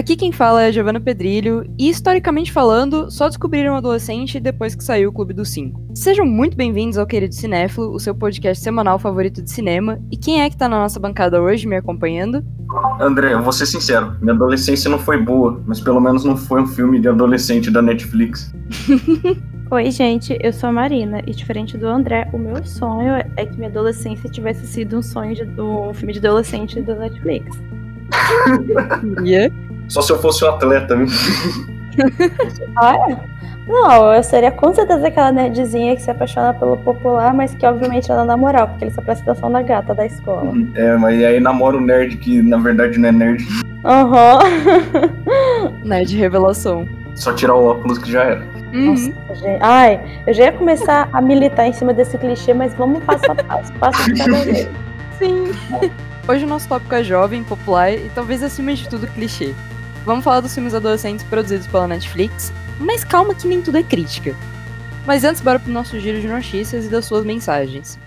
[0.00, 5.10] Aqui quem fala é Giovanna Pedrilho, e historicamente falando, só descobriram adolescente depois que saiu
[5.10, 5.78] o Clube dos Cinco.
[5.94, 10.00] Sejam muito bem-vindos ao Querido Cinéfilo, o seu podcast semanal favorito de cinema.
[10.10, 12.42] E quem é que tá na nossa bancada hoje me acompanhando?
[12.98, 16.62] André, eu vou ser sincero, minha adolescência não foi boa, mas pelo menos não foi
[16.62, 18.54] um filme de adolescente da Netflix.
[19.70, 23.54] Oi, gente, eu sou a Marina e diferente do André, o meu sonho é que
[23.54, 27.60] minha adolescência tivesse sido um sonho de, do filme de adolescente da Netflix.
[29.22, 29.69] Yeah.
[29.90, 31.06] Só se eu fosse um atleta, viu?
[32.76, 32.94] Ah,
[33.66, 38.10] não, eu seria com certeza aquela nerdzinha que se apaixona pelo popular, mas que obviamente
[38.10, 40.52] ela dá moral, porque ele só presta atenção na gata da escola.
[40.74, 43.44] É, mas aí namora o nerd que na verdade não é nerd.
[43.84, 44.38] Aham.
[45.84, 46.88] Né, de revelação.
[47.14, 48.46] Só tirar o óculos que já era.
[48.72, 48.92] Uhum.
[48.92, 49.58] Nossa, gente.
[49.60, 53.34] Ai, eu já ia começar a militar em cima desse clichê, mas vamos passo a
[53.34, 54.68] passo, passo de cada vez.
[55.18, 55.52] Sim.
[56.26, 59.54] Hoje o nosso tópico é jovem, popular e talvez acima de tudo clichê.
[60.04, 64.34] Vamos falar dos filmes adolescentes produzidos pela Netflix, mas calma que nem tudo é crítica.
[65.06, 67.98] Mas antes, bora pro nosso giro de notícias e das suas mensagens.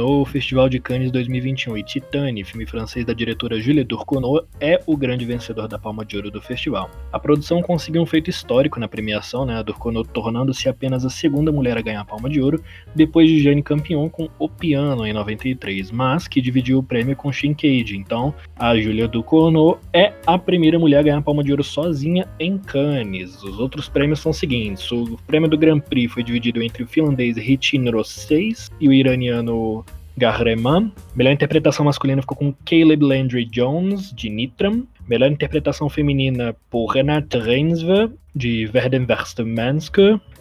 [0.00, 4.80] Terminou o Festival de Cannes 2021 e Titane, filme francês da diretora Julie Durcournau, é
[4.86, 6.90] o grande vencedor da Palma de Ouro do festival.
[7.12, 11.52] A produção conseguiu um feito histórico na premiação, né, a Durcournau tornando-se apenas a segunda
[11.52, 12.62] mulher a ganhar a Palma de Ouro,
[12.94, 17.30] depois de Jane Campion com O Piano em 93, mas que dividiu o prêmio com
[17.30, 17.94] Shinkeiji.
[17.94, 22.26] Então, a Julia Durcournau é a primeira mulher a ganhar a Palma de Ouro sozinha
[22.38, 23.42] em Cannes.
[23.42, 26.86] Os outros prêmios são os seguintes: o prêmio do Grand Prix foi dividido entre o
[26.86, 29.84] finlandês Ritin Rosseis e o iraniano
[30.16, 30.92] Gahreman.
[31.14, 34.86] Melhor interpretação masculina ficou com Caleb Landry Jones, de Nitram.
[35.08, 39.06] Melhor interpretação feminina por Renate Reinsve, de Verden.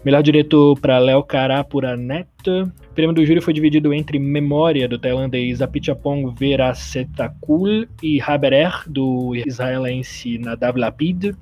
[0.06, 2.50] Melhor diretor para Léo Cará por Annette.
[2.50, 9.36] O prêmio do júri foi dividido entre Memória, do tailandês Apichapong Verasetakul, e Haberer, do
[9.36, 11.36] israelense Nadav Lapid.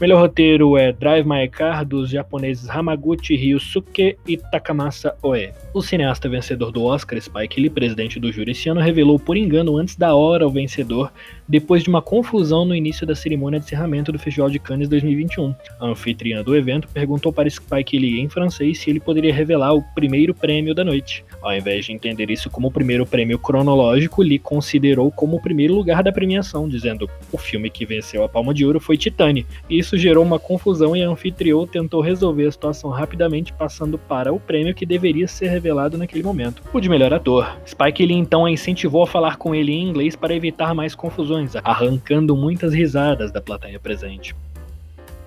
[0.00, 5.52] Melhor roteiro é Drive My Car, dos japoneses Hamaguchi Ryusuke e Takamasa Oe.
[5.72, 9.76] O cineasta vencedor do Oscar, Spike Lee, presidente do júri esse ano, revelou por engano
[9.76, 11.12] antes da hora o vencedor,
[11.48, 15.54] depois de uma confusão no início da cerimônia de encerramento do Festival de Cannes 2021.
[15.80, 19.82] A anfitriã do evento perguntou para Spike Lee em francês se ele poderia revelar o
[19.94, 21.24] primeiro prêmio da noite.
[21.42, 25.74] Ao invés de entender isso como o primeiro prêmio cronológico, Lee considerou como o primeiro
[25.74, 29.46] lugar da premiação, dizendo o filme que venceu a Palma de Ouro foi Titane.
[29.68, 34.40] Isso gerou uma confusão e a anfitriã tentou resolver a situação rapidamente, passando para o
[34.40, 37.56] prêmio que deveria ser revelado naquele momento, o de melhor ator.
[37.66, 41.33] Spike Lee então a incentivou a falar com ele em inglês para evitar mais confusões,
[41.62, 44.34] arrancando muitas risadas da plateia presente.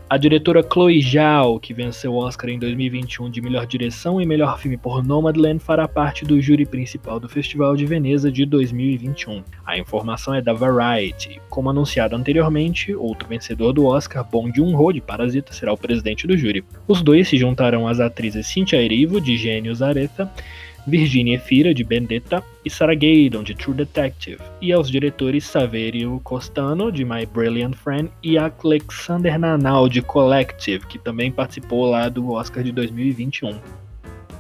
[0.10, 4.58] A diretora Chloe Zhao, que venceu o Oscar em 2021 de melhor direção e melhor
[4.58, 9.44] filme por Nomadland, fará parte do júri principal do Festival de Veneza de 2021.
[9.66, 11.42] A informação é da Variety.
[11.50, 16.38] Como anunciado anteriormente, outro vencedor do Oscar, Bong Joon-ho, de Parasita, será o presidente do
[16.38, 16.64] júri.
[16.88, 20.32] Os dois se juntarão às atrizes Cynthia Erivo, de Gênios Aretha,
[20.88, 26.90] Virginia Efira, de Vendetta, e Sarah Gaydon, de True Detective, e aos diretores Saverio Costano,
[26.90, 32.64] de My Brilliant Friend, e Alexander Nanau, de Collective, que também participou lá do Oscar
[32.64, 33.60] de 2021.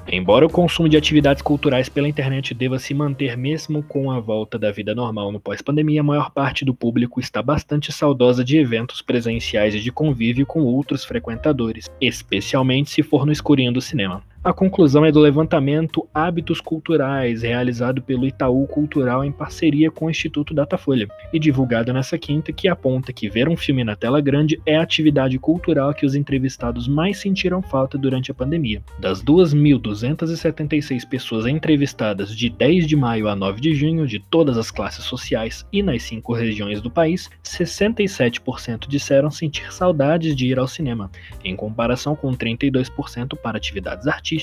[0.09, 4.57] Embora o consumo de atividades culturais pela internet deva se manter mesmo com a volta
[4.57, 9.01] da vida normal no pós-pandemia, a maior parte do público está bastante saudosa de eventos
[9.01, 14.24] presenciais e de convívio com outros frequentadores, especialmente se for no escurinho do cinema.
[14.47, 20.09] A conclusão é do levantamento Hábitos Culturais, realizado pelo Itaú Cultural em parceria com o
[20.09, 24.57] Instituto Datafolha, e divulgado nessa quinta, que aponta que ver um filme na tela grande
[24.65, 28.81] é a atividade cultural que os entrevistados mais sentiram falta durante a pandemia.
[28.97, 34.71] Das 2.276 pessoas entrevistadas de 10 de maio a 9 de junho, de todas as
[34.71, 40.69] classes sociais e nas cinco regiões do país, 67% disseram sentir saudades de ir ao
[40.69, 41.11] cinema,
[41.44, 44.37] em comparação com 32% para atividades artísticas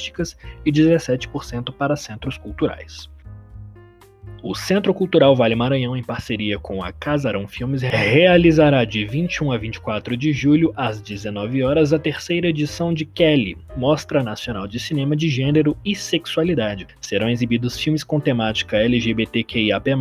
[0.64, 3.08] e 17% para centros culturais.
[4.46, 9.56] O Centro Cultural Vale Maranhão, em parceria com a Casarão Filmes, realizará de 21 a
[9.56, 15.17] 24 de julho, às 19 horas, a terceira edição de Kelly, Mostra Nacional de Cinema
[15.17, 16.87] de Gênero e Sexualidade.
[17.00, 19.93] Serão exibidos filmes com temática LGBTQIAP+,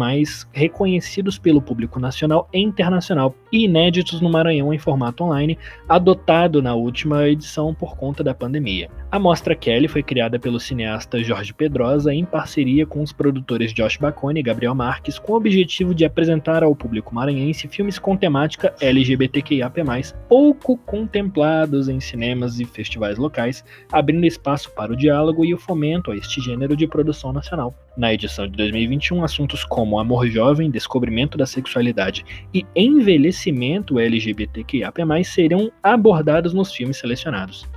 [0.52, 5.58] reconhecidos pelo público nacional e internacional e inéditos no Maranhão em formato online,
[5.88, 8.90] adotado na última edição por conta da pandemia.
[9.10, 13.96] A Mostra Kelly foi criada pelo cineasta Jorge Pedrosa em parceria com os produtores Josh
[13.96, 18.74] Bacone e Gabriel Marques, com o objetivo de apresentar ao público maranhense filmes com temática
[18.80, 19.82] LGBTQIAP+,
[20.28, 26.12] pouco contemplados em cinemas e festivais locais, abrindo espaço para o diálogo e o fomento
[26.12, 27.74] a este gênero de produção nacional.
[27.96, 35.72] Na edição de 2021, assuntos como amor jovem, descobrimento da sexualidade e envelhecimento LGBTQIAP+, serão
[35.82, 37.68] abordados nos filmes selecionados.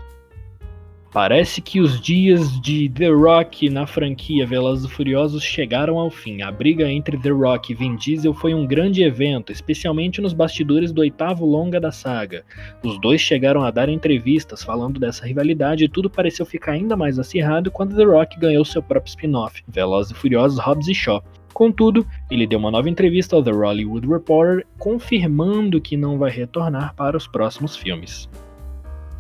[1.17, 6.43] Parece que os dias de The Rock na franquia Velozes e Furiosos chegaram ao fim.
[6.43, 10.93] A briga entre The Rock e Vin Diesel foi um grande evento, especialmente nos bastidores
[10.93, 12.45] do oitavo longa da saga.
[12.85, 17.19] Os dois chegaram a dar entrevistas falando dessa rivalidade e tudo pareceu ficar ainda mais
[17.19, 21.25] acirrado quando The Rock ganhou seu próprio spin-off, Velozes e Furiosos Hobbs e Shaw.
[21.55, 26.95] Contudo, ele deu uma nova entrevista ao The Hollywood Reporter, confirmando que não vai retornar
[26.95, 28.29] para os próximos filmes.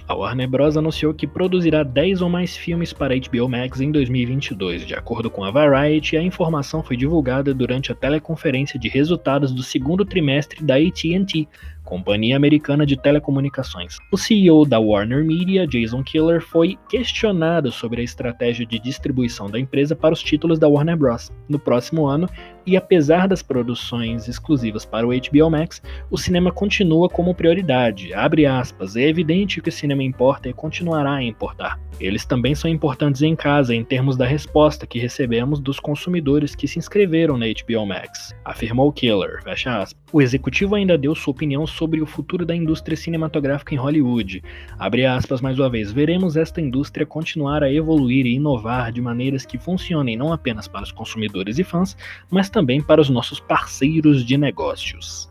[0.08, 0.76] A Warner Bros.
[0.76, 4.86] anunciou que produzirá 10 ou mais filmes para HBO Max em 2022.
[4.86, 9.64] De acordo com a Variety, a informação foi divulgada durante a teleconferência de resultados do
[9.64, 11.48] segundo trimestre da AT&T,
[11.86, 13.96] companhia americana de telecomunicações.
[14.12, 19.58] O CEO da Warner Media, Jason Killer, foi questionado sobre a estratégia de distribuição da
[19.58, 21.32] empresa para os títulos da Warner Bros.
[21.48, 22.28] no próximo ano,
[22.66, 25.80] e apesar das produções exclusivas para o HBO Max,
[26.10, 28.12] o cinema continua como prioridade.
[28.12, 31.78] Aspas, é evidente que o cinema importa e continuará a importar.
[32.00, 36.66] Eles também são importantes em casa em termos da resposta que recebemos dos consumidores que
[36.66, 39.42] se inscreveram na HBO Max, afirmou Killer.
[39.44, 39.96] Fecha aspas.
[40.12, 44.42] O executivo ainda deu sua opinião sobre o futuro da indústria cinematográfica em Hollywood.
[44.78, 45.90] Abre aspas mais uma vez.
[45.90, 50.84] Veremos esta indústria continuar a evoluir e inovar de maneiras que funcionem não apenas para
[50.84, 51.96] os consumidores e fãs,
[52.30, 55.28] mas também para os nossos parceiros de negócios.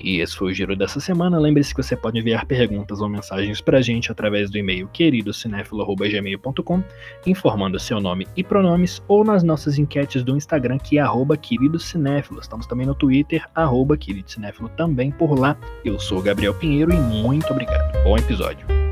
[0.00, 1.38] E esse foi o giro dessa semana.
[1.38, 6.82] Lembre-se que você pode enviar perguntas ou mensagens pra gente através do e-mail queridocinéfilo.gmail.com,
[7.26, 11.04] informando seu nome e pronomes, ou nas nossas enquetes do Instagram, que é
[11.36, 12.40] queridocinéfilo.
[12.40, 15.56] Estamos também no Twitter, arroba queridocinéfilo, também por lá.
[15.84, 18.02] Eu sou Gabriel Pinheiro e muito obrigado.
[18.02, 18.83] Bom episódio.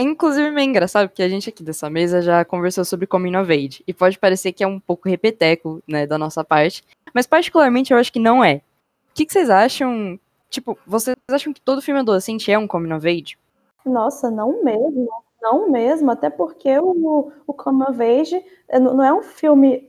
[0.00, 3.52] É inclusive meio engraçado, porque a gente aqui dessa mesa já conversou sobre Coming of
[3.52, 6.82] Age, e pode parecer que é um pouco repeteco, né, da nossa parte,
[7.12, 8.62] mas particularmente eu acho que não é.
[9.10, 10.18] O que, que vocês acham?
[10.48, 13.36] Tipo, vocês acham que todo filme adolescente é um Coming of Age?
[13.84, 15.06] Nossa, não mesmo.
[15.42, 19.86] Não mesmo, até porque o, o Come of Age é, não é um filme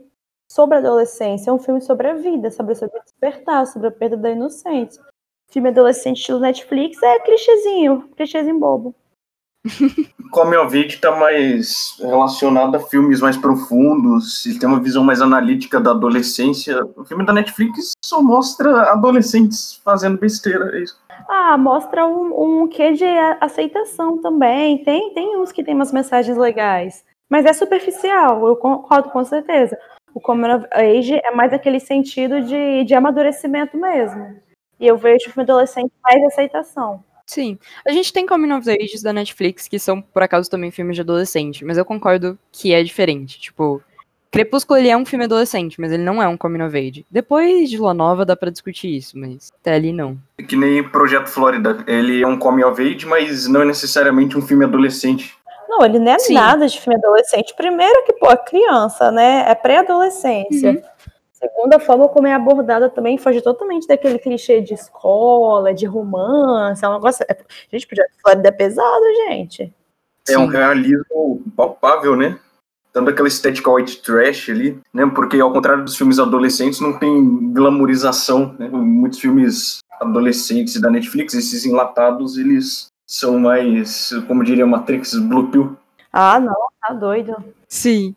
[0.52, 4.30] sobre adolescência, é um filme sobre a vida, sobre, sobre despertar, sobre a perda da
[4.30, 5.02] inocência.
[5.50, 8.94] Filme adolescente estilo Netflix é clichêzinho, clichêzinho bobo.
[10.32, 15.22] Come of Age tá mais relacionado a filmes mais profundos e tem uma visão mais
[15.22, 16.80] analítica da adolescência.
[16.96, 21.00] O filme da Netflix só mostra adolescentes fazendo besteira, é isso.
[21.30, 23.06] Ah, mostra um, um quê de
[23.40, 24.84] aceitação também.
[24.84, 27.04] Tem, tem uns que tem umas mensagens legais.
[27.30, 29.78] Mas é superficial, eu concordo com certeza.
[30.14, 34.36] O Come of Age é mais aquele sentido de, de amadurecimento mesmo.
[34.80, 37.04] E eu vejo o filme adolescente mais aceitação.
[37.26, 37.58] Sim.
[37.88, 41.02] A gente tem Coming of Ages da Netflix, que são, por acaso, também filmes de
[41.02, 43.40] adolescente, mas eu concordo que é diferente.
[43.40, 43.82] Tipo,
[44.32, 47.06] Crepúsculo ele é um filme adolescente, mas ele não é um Coming of Age.
[47.12, 50.18] Depois de Lua Nova dá pra discutir isso, mas até ali não.
[50.38, 51.84] É que nem Projeto Flórida.
[51.86, 55.36] Ele é um Coming of Age, mas não é necessariamente um filme adolescente.
[55.68, 56.34] Não, ele não é Sim.
[56.34, 57.54] nada de filme adolescente.
[57.58, 59.46] Primeiro que, pô, é criança, né?
[59.48, 60.72] É pré-adolescência.
[60.72, 60.82] Uhum.
[61.42, 66.88] Segunda forma como é abordada também foge totalmente daquele clichê de escola, de romance, é
[66.88, 67.26] um negócio.
[67.28, 67.36] É,
[67.72, 69.74] gente, Projeto Flórida é pesado, gente.
[70.30, 72.40] É um realismo palpável, né?
[72.94, 75.10] Dando aquela estética white trash ali, né?
[75.16, 78.70] Porque ao contrário dos filmes adolescentes, não tem glamorização, né?
[78.70, 85.76] Muitos filmes adolescentes da Netflix, esses enlatados, eles são mais, como diria Matrix, blue pill.
[86.14, 87.36] Ah, não, tá doido.
[87.68, 88.16] Sim.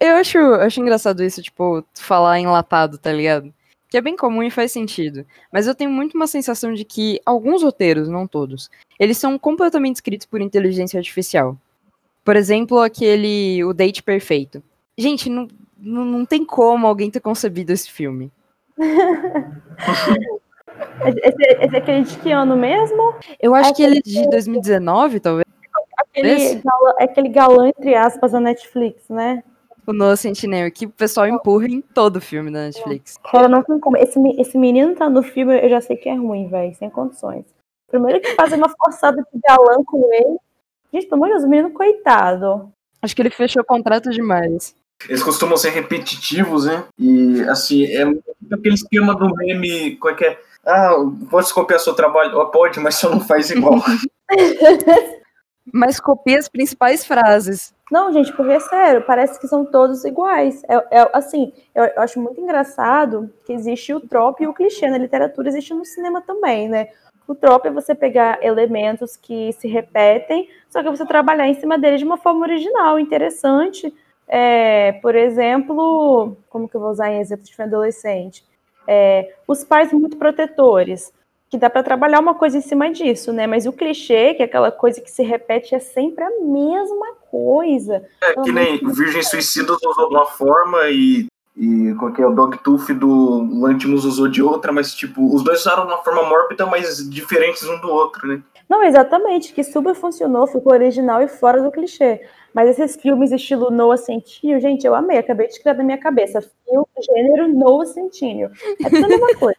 [0.00, 3.52] Eu acho, acho engraçado isso, tipo, falar enlatado, tá ligado?
[3.88, 5.26] Que é bem comum e faz sentido.
[5.52, 9.96] Mas eu tenho muito uma sensação de que alguns roteiros, não todos, eles são completamente
[9.96, 11.56] escritos por inteligência artificial.
[12.24, 14.62] Por exemplo, aquele O Date Perfeito.
[14.96, 18.30] Gente, não, não, não tem como alguém ter concebido esse filme.
[21.04, 23.14] Esse, esse é aquele de que ano mesmo?
[23.40, 25.44] Eu acho É que ele é de 2019, talvez.
[25.96, 29.42] Aquele galã, aquele galã, entre aspas, da Netflix, né?
[29.86, 33.18] O Noah Centineo, que o pessoal empurra em todo filme da Netflix.
[33.30, 33.96] Cara, não tem como.
[33.96, 37.44] Esse, esse menino tá no filme, eu já sei que é ruim, velho, sem condições.
[37.90, 40.38] Primeiro que fazem uma forçada de galã com ele.
[40.92, 42.70] Gente, pelo amor de Deus, o menino coitado.
[43.02, 44.74] Acho que ele fechou contrato demais.
[45.08, 46.84] Eles costumam ser repetitivos, né?
[46.96, 48.22] E, assim, é muito
[48.52, 50.40] aquele esquema do meme, qual é que é?
[50.64, 50.94] Ah,
[51.28, 52.38] pode copiar seu trabalho?
[52.38, 53.80] Oh, pode, mas só não faz igual.
[55.72, 57.72] Mas copia as principais frases.
[57.92, 60.62] Não, gente, porque é sério, parece que são todos iguais.
[60.64, 64.88] É, é- assim, eu, eu acho muito engraçado que existe o trope e o clichê
[64.88, 66.88] na literatura, existe no cinema também, né?
[67.28, 71.78] O trope é você pegar elementos que se repetem, só que você trabalhar em cima
[71.78, 73.94] deles de uma forma original, interessante.
[74.26, 78.42] É, por exemplo, como que eu vou usar em exemplo de filme adolescente?
[78.88, 81.12] É, os pais muito protetores,
[81.50, 83.46] que dá para trabalhar uma coisa em cima disso, né?
[83.46, 88.04] Mas o clichê, que é aquela coisa que se repete, é sempre a mesma coisa.
[88.22, 92.34] É que nem Virgem Suicidas usou de uma forma e, e qual que é o
[92.34, 96.66] Dogtooth do Lantimos usou de outra, mas tipo, os dois usaram de uma forma mórbida,
[96.66, 98.42] mas diferentes um do outro, né?
[98.68, 102.20] Não, exatamente, que super funcionou, ficou original e fora do clichê.
[102.54, 106.40] Mas esses filmes estilo Noah Centineo, gente, eu amei, acabei de escrever na minha cabeça.
[106.40, 108.50] Filme, gênero Noah Centineo.
[108.84, 109.58] É tudo a mesma coisa.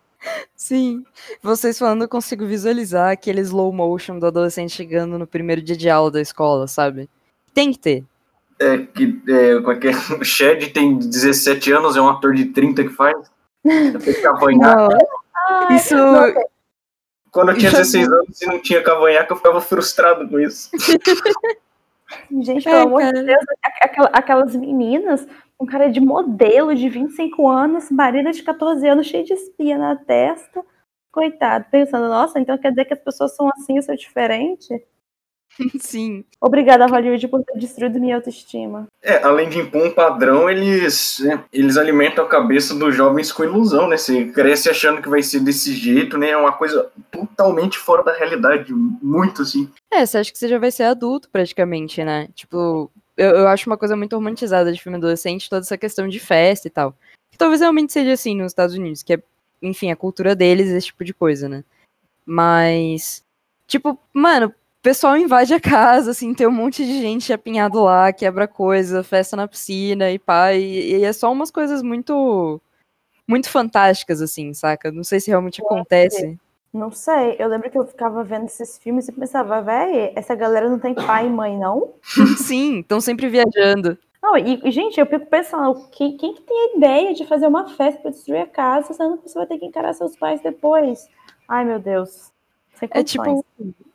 [0.56, 1.04] Sim.
[1.42, 5.90] Vocês falando, eu consigo visualizar aquele slow motion do adolescente chegando no primeiro dia de
[5.90, 7.10] aula da escola, sabe?
[7.54, 8.04] Tem que ter.
[8.60, 9.92] É que é, qual que é?
[10.20, 13.16] o Shed tem 17 anos, é um ator de 30 que faz.
[13.64, 14.96] Tem cavanhaque.
[15.72, 15.96] Isso.
[15.96, 16.34] não,
[17.32, 20.70] Quando eu tinha Já 16 anos e não tinha cavanhaque, eu ficava frustrado com isso.
[22.42, 23.14] gente, É, pelo amor cara.
[23.20, 23.44] de Deus,
[23.82, 29.24] aquela- aquelas meninas com cara de modelo de 25 anos, marido de 14 anos, cheio
[29.26, 30.64] de espia na testa.
[31.12, 34.84] Coitado, pensando, nossa, então quer dizer que as pessoas são assim, eu sou diferente?
[35.80, 36.24] Sim.
[36.42, 38.88] Obrigada, Hollywood, por ter destruído minha autoestima.
[39.02, 43.88] É, além de impor um padrão, eles, eles alimentam a cabeça dos jovens com ilusão,
[43.88, 43.98] né?
[43.98, 46.30] Você cresce achando que vai ser desse jeito, né?
[46.30, 49.70] É uma coisa totalmente fora da realidade, muito assim.
[49.92, 52.30] É, você acha que você já vai ser adulto praticamente, né?
[52.34, 56.20] Tipo, eu, eu acho uma coisa muito romantizada de filme adolescente, toda essa questão de
[56.20, 56.96] festa e tal.
[57.32, 59.24] Que talvez realmente seja assim nos Estados Unidos, que é,
[59.62, 61.64] enfim, a cultura deles, esse tipo de coisa, né?
[62.26, 63.24] Mas,
[63.68, 64.54] tipo, mano,
[64.84, 69.36] pessoal invade a casa, assim, tem um monte de gente apinhado lá, quebra coisa, festa
[69.38, 72.62] na piscina e pá, e, e é só umas coisas muito.
[73.26, 74.92] Muito fantásticas, assim, saca?
[74.92, 76.38] Não sei se realmente acontece.
[76.74, 80.70] Não sei, eu lembro que eu ficava vendo esses filmes e pensava, véi, essa galera
[80.70, 81.94] não tem pai e mãe, não?
[82.38, 83.98] Sim, estão sempre viajando.
[84.22, 87.70] Não, e, gente, eu fico pensando, quem, quem que tem a ideia de fazer uma
[87.70, 91.08] festa pra destruir a casa, sendo que você vai ter que encarar seus pais depois?
[91.48, 92.33] Ai, meu Deus.
[92.92, 93.46] É tipo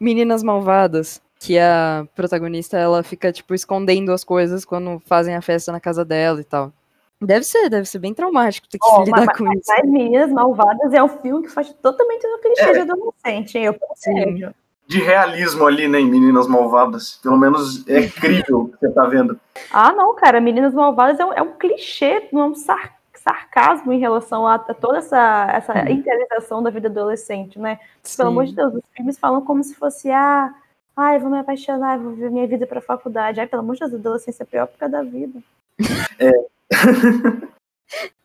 [0.00, 5.70] Meninas Malvadas, que a protagonista ela fica tipo escondendo as coisas quando fazem a festa
[5.72, 6.72] na casa dela e tal.
[7.20, 9.72] Deve ser, deve ser bem traumático ter que Ó, lidar mas- com mas isso.
[9.72, 12.72] As Meninas Malvadas é um filme que faz totalmente no clichê É.
[12.72, 13.64] de adolescente, hein?
[13.66, 14.54] Eu.
[14.86, 17.18] De realismo ali, né, em Meninas Malvadas.
[17.22, 18.06] Pelo menos é
[18.48, 19.38] crível o que você tá vendo.
[19.70, 22.94] Ah, não, cara, Meninas Malvadas é um, é um clichê, não é um sar-
[23.28, 25.88] sarcasmo em relação a, a toda essa, essa Uhum.
[25.88, 27.78] idealização da vida adolescente, né?
[28.16, 30.52] Pelo amor de Deus, os filmes falam como se fosse, ah,
[30.96, 33.40] ai, eu vou me apaixonar, vou viver minha vida pra faculdade.
[33.40, 35.38] Ai, pelo amor de Deus, a adolescência é a pior época da vida.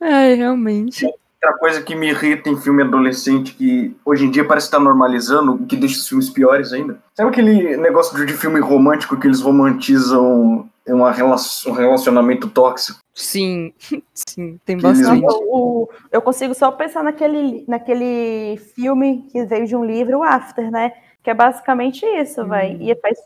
[0.00, 1.06] É, realmente.
[1.06, 5.54] Outra coisa que me irrita em filme adolescente, que hoje em dia parece estar normalizando,
[5.54, 6.98] o que deixa os filmes piores ainda.
[7.14, 11.02] Sabe aquele negócio de- filme romântico que eles romantizam um
[11.72, 12.98] relacionamento tóxico?
[13.14, 13.72] Sim,
[14.12, 15.22] sim, tem Que bastante.
[15.22, 20.22] Não, o- eu consigo só pensar naquele, naquele filme que veio de um livro, o
[20.22, 20.92] After, né?
[21.22, 22.48] Que é basicamente isso, Hum.
[22.48, 22.76] vai.
[22.80, 23.18] E faz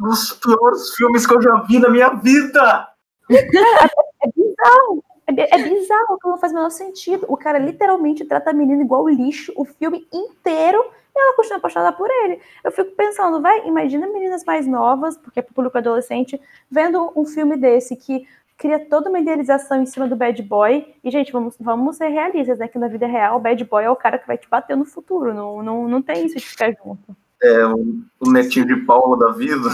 [0.00, 2.88] Um dos piores filmes que eu já vi na minha vida!
[3.30, 5.04] É bizarro.
[5.26, 7.26] É, é bizarro, aquilo não faz o menor sentido.
[7.28, 10.82] O cara literalmente trata a menina igual lixo o filme inteiro
[11.14, 12.40] e ela continua apaixonada por ele.
[12.64, 17.56] Eu fico pensando, vai, imagina meninas mais novas, porque é público adolescente, vendo um filme
[17.58, 18.26] desse que
[18.58, 20.84] cria toda uma idealização em cima do bad boy.
[21.02, 22.66] E, gente, vamos, vamos ser realistas, né?
[22.66, 24.84] Que na vida real, o bad boy é o cara que vai te bater no
[24.84, 25.32] futuro.
[25.32, 27.16] Não, não, não tem isso de ficar junto.
[27.40, 29.70] É, o, o netinho de Paula da vida.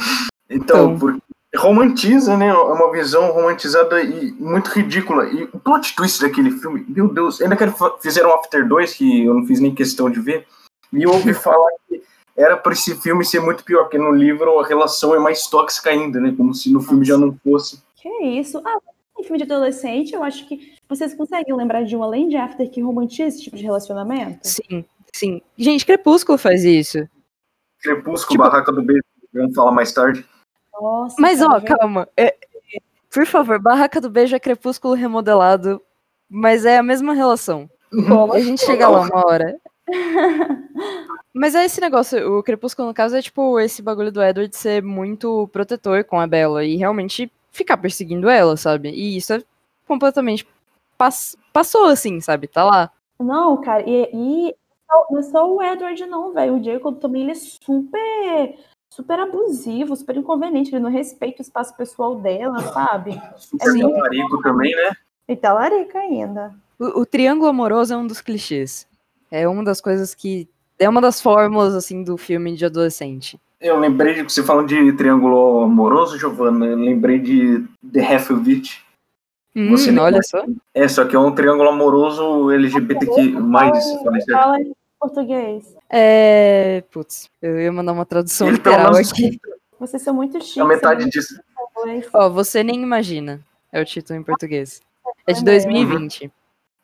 [0.51, 0.99] Então, Então.
[0.99, 1.23] porque
[1.57, 2.49] romantiza, né?
[2.49, 5.27] É uma visão romantizada e muito ridícula.
[5.27, 7.65] E o plot twist daquele filme, meu Deus, ainda que
[8.03, 10.47] fizeram After 2, que eu não fiz nem questão de ver,
[10.93, 12.03] e eu ouvi falar que
[12.37, 15.91] era para esse filme ser muito pior, porque no livro a relação é mais tóxica
[15.91, 16.35] ainda, né?
[16.37, 17.83] Como se no filme já não fosse.
[18.05, 18.61] Que isso?
[18.67, 18.79] Ah,
[19.19, 22.69] em filme de adolescente, eu acho que vocês conseguem lembrar de um além de After
[22.71, 24.41] que romantiza esse tipo de relacionamento?
[24.47, 25.41] Sim, Sim.
[25.57, 27.09] Gente, Crepúsculo faz isso.
[27.81, 30.23] Crepúsculo, Tipo- Barraca do Beijo, vamos falar mais tarde.
[30.73, 32.09] Nossa, Mas, cara, ó, calma.
[32.15, 32.37] É-
[33.11, 35.81] por favor, Barraca do Beijo é Crepúsculo remodelado,
[36.29, 37.71] mas é a mesma relação.
[37.91, 39.57] como A gente chega lá uma hora.
[41.33, 44.83] Mas é esse negócio, o Crepúsculo, no caso, é tipo esse bagulho do Edward ser
[44.83, 48.91] muito protetor com a Bella e realmente ficar perseguindo ela, sabe?
[48.91, 49.43] E isso é
[49.87, 50.47] completamente
[50.99, 52.49] pass- passou assim, sabe?
[52.49, 52.91] Tá lá.
[53.19, 54.55] Não, cara, e, e
[55.11, 56.57] não é só o Edward, não, velho.
[56.57, 58.59] O Jacob também ele é super,
[58.93, 60.75] super abusivo, super inconveniente.
[60.75, 63.13] Ele não respeita o espaço pessoal dela, sabe?
[63.37, 63.81] Super Sim.
[63.93, 64.91] talarico também, né?
[65.29, 66.55] E tá larica ainda.
[66.79, 68.87] O, o triângulo amoroso é um dos clichês.
[69.31, 70.49] É uma das coisas que.
[70.77, 73.41] É uma das fórmulas, assim, do filme de adolescente.
[73.65, 76.67] Eu lembrei de você falando de triângulo amoroso, Giovanna.
[76.67, 78.85] Eu lembrei de The Half of It.
[79.57, 80.45] Hum, Você nem olha só.
[80.75, 84.31] É, só que é um triângulo amoroso LGBTQ, mais, certo.
[84.33, 85.75] Fala em português.
[85.89, 86.85] É.
[86.91, 89.41] Putz, eu ia mandar uma tradução Ele literal menos aqui.
[89.81, 90.59] Vocês são muito chiques.
[90.59, 91.41] é a metade são disso.
[92.13, 93.41] Ó, você nem imagina.
[93.73, 94.83] É o título em português.
[95.27, 95.63] É de Também.
[95.63, 96.31] 2020.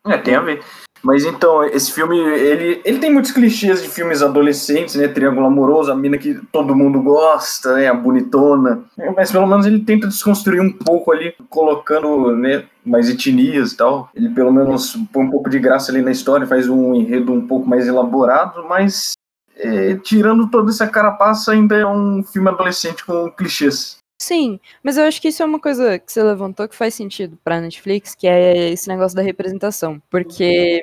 [0.05, 0.63] É, tem a ver.
[1.03, 5.07] Mas então, esse filme, ele, ele tem muitos clichês de filmes adolescentes, né?
[5.07, 7.87] Triângulo amoroso, a mina que todo mundo gosta, né?
[7.87, 8.83] A bonitona.
[9.15, 12.65] Mas pelo menos ele tenta desconstruir um pouco ali, colocando, né?
[12.85, 14.09] Mais etnias e tal.
[14.13, 17.47] Ele pelo menos põe um pouco de graça ali na história, faz um enredo um
[17.47, 19.13] pouco mais elaborado, mas
[19.55, 24.00] é, tirando toda essa carapaça, ainda é um filme adolescente com clichês.
[24.21, 27.39] Sim, mas eu acho que isso é uma coisa que você levantou que faz sentido
[27.43, 29.99] pra Netflix, que é esse negócio da representação.
[30.11, 30.79] Porque,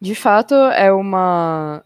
[0.00, 1.82] de fato, é uma.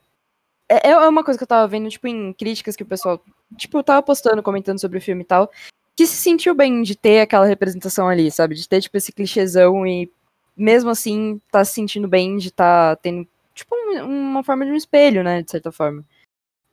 [0.69, 3.23] É, é uma coisa que eu tava vendo, tipo, em críticas que o pessoal,
[3.57, 5.51] tipo, tava postando, comentando sobre o filme e tal,
[5.97, 8.55] que se sentiu bem de ter aquela representação ali, sabe?
[8.57, 10.11] De ter, tipo, esse clichêzão e,
[10.57, 14.77] mesmo assim, tá se sentindo bem de tá tendo, tipo, um- uma forma de um
[14.77, 16.05] espelho, né, de certa forma.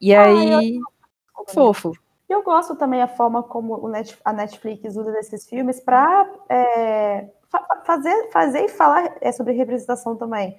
[0.02, 0.80] E aí.
[1.54, 1.94] Fofo.
[2.30, 3.90] E eu gosto também a forma como
[4.26, 6.30] a Netflix usa desses filmes para
[7.86, 10.58] fazer, fazer e falar é, sobre representação também.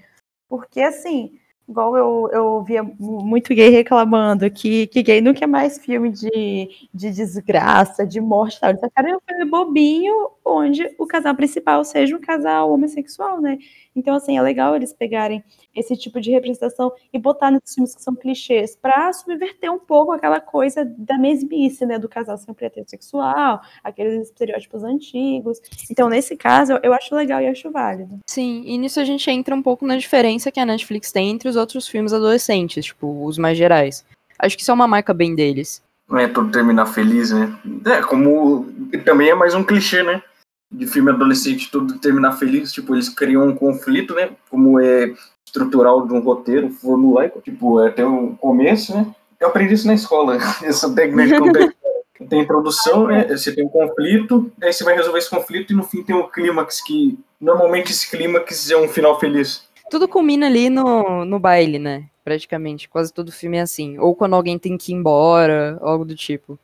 [0.49, 5.47] Porque, assim, igual eu, eu via mu- muito gay reclamando que, que gay não quer
[5.47, 8.71] mais filme de, de desgraça, de morte tal.
[8.71, 13.59] Eles só querem um filme bobinho onde o casal principal seja um casal homossexual, né?
[13.95, 15.43] Então, assim, é legal eles pegarem
[15.75, 20.13] esse tipo de representação e botar nesses filmes que são clichês para subverter um pouco
[20.13, 21.99] aquela coisa da mesmice, né?
[21.99, 25.61] Do casal sempre heterossexual, aqueles estereótipos antigos.
[25.91, 28.19] Então, nesse caso, eu acho legal e acho válido.
[28.27, 31.49] Sim, e nisso a gente entra um pouco na diferença que a Netflix tem entre
[31.49, 34.05] os outros filmes adolescentes, tipo, os mais gerais.
[34.39, 35.83] Acho que isso é uma marca bem deles.
[36.13, 37.55] É tudo terminar feliz, né?
[37.85, 38.67] É, como.
[39.05, 40.23] Também é mais um clichê, né?
[40.71, 42.73] De filme adolescente, tudo terminar feliz.
[42.73, 44.31] Tipo, eles criam um conflito, né?
[44.49, 45.13] Como é
[45.47, 47.41] estrutural de um roteiro formulaico.
[47.41, 49.07] Tipo, é, tem um começo, né?
[49.41, 51.75] Eu aprendi isso na escola, essa técnica de história.
[52.29, 53.29] Tem introdução, né?
[53.29, 56.29] Você tem um conflito, aí você vai resolver esse conflito e no fim tem um
[56.29, 57.17] clímax que.
[57.41, 59.68] Normalmente esse clímax é um final feliz.
[59.91, 62.09] Tudo culmina ali no, no baile, né?
[62.25, 62.89] Praticamente.
[62.89, 63.99] Quase todo filme é assim.
[63.99, 66.59] Ou quando alguém tem que ir embora, algo do tipo.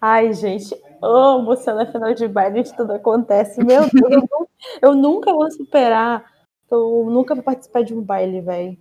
[0.00, 3.62] Ai, gente, amo cena final de baile onde tudo acontece.
[3.62, 4.48] Meu Deus, eu, nu-
[4.82, 6.24] eu nunca vou superar.
[6.70, 8.78] Eu nunca vou participar de um baile, velho.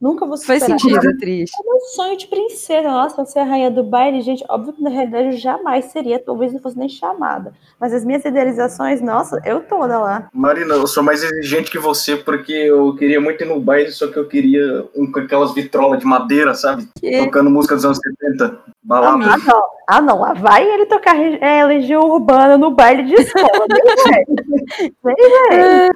[0.00, 0.60] Nunca vou superar.
[0.60, 1.54] Faz sentido, é triste.
[1.58, 2.88] É meu sonho de princesa.
[2.88, 4.44] Nossa, eu ser a rainha do baile, gente.
[4.48, 7.52] Óbvio que na realidade eu jamais seria, talvez não fosse nem chamada.
[7.80, 10.28] Mas as minhas idealizações, nossa, eu toda lá.
[10.32, 14.06] Marina, eu sou mais exigente que você porque eu queria muito ir no baile, só
[14.08, 16.88] que eu queria um com aquelas vitrolas de madeira, sabe?
[17.00, 18.58] Que- Tocando música dos anos 70.
[18.82, 19.24] Balada.
[19.24, 19.62] Ah, não.
[19.90, 20.20] Ah, não.
[20.20, 23.66] Lá vai ele tocar é, Legião Urbana no baile de escola.
[23.68, 24.94] né, velho?
[25.04, 25.14] Vem,
[25.50, 25.94] velho.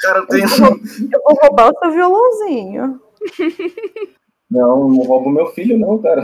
[0.00, 0.42] Cara, tem.
[0.42, 3.00] Eu vou roubar o seu violãozinho.
[4.50, 6.22] Não, não roubo meu filho, não, cara.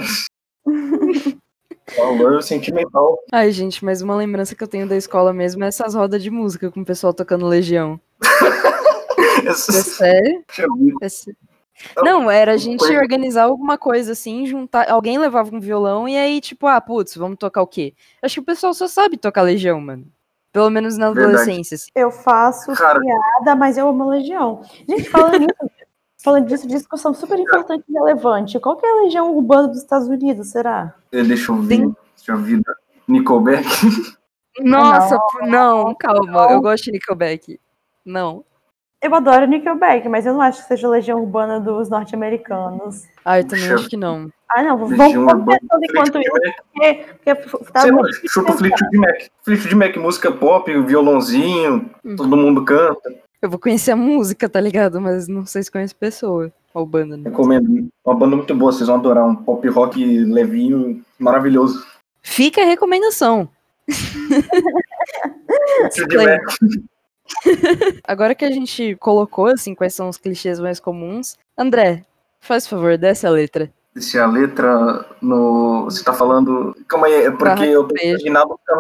[1.97, 3.19] Valor sentimental.
[3.33, 6.31] Ai, gente, mas uma lembrança que eu tenho da escola mesmo é essas rodas de
[6.31, 8.01] música com o pessoal tocando Legião.
[9.45, 10.45] É sério?
[11.03, 11.33] É sé-
[11.97, 14.89] Não, era a gente Foi- organizar alguma coisa assim, juntar.
[14.89, 17.93] Alguém levava um violão e aí, tipo, ah, putz, vamos tocar o quê?
[18.23, 20.07] Acho que o pessoal só sabe tocar Legião, mano.
[20.53, 21.75] Pelo menos na adolescência.
[21.77, 21.91] assim.
[21.95, 23.01] Eu faço Cara.
[23.01, 24.61] piada, mas eu amo Legião.
[24.89, 25.55] Gente, falando nisso,
[26.23, 28.61] falando disso, discussão super importante e relevante.
[28.61, 30.95] Qual que é a Legião Urbana dos Estados Unidos, será?
[31.11, 31.79] Eh, Deixa eu ver.
[32.17, 32.61] Deixa eu ver.
[33.09, 33.67] Nickelback.
[34.61, 36.53] Nossa, p- não, calma.
[36.53, 37.59] Eu gosto de Nickelback.
[38.05, 38.45] Não.
[39.03, 43.03] Eu adoro Nickelback, mas eu não acho que seja a Legião Urbana dos norte-americanos.
[43.25, 44.31] Ah, eu também acho que não.
[44.49, 46.31] Ah, não, vamos, pensando enquanto isso,
[46.73, 46.95] porque,
[47.35, 49.17] porque tá Sei lá, chupa o Fleetwood Mac.
[49.43, 52.15] Fleetwood Mac, música pop, violãozinho, Hum.
[52.15, 53.13] todo mundo canta.
[53.41, 55.01] Eu vou conhecer a música, tá ligado?
[55.01, 56.53] Mas não sei se conheço pessoa.
[56.73, 57.29] Ou banda, né?
[57.29, 57.89] Recomendo.
[58.05, 59.27] Uma banda muito boa, vocês vão adorar.
[59.27, 61.85] Um pop rock levinho, maravilhoso.
[62.23, 63.49] Fica a recomendação.
[68.05, 72.05] Agora que a gente colocou, assim, quais são os clichês mais comuns, André,
[72.41, 73.73] faz favor, desce a letra.
[73.97, 75.85] Se a letra no.
[75.85, 76.75] Você tá falando.
[76.89, 78.33] Calma aí, é porque eu tô porque eu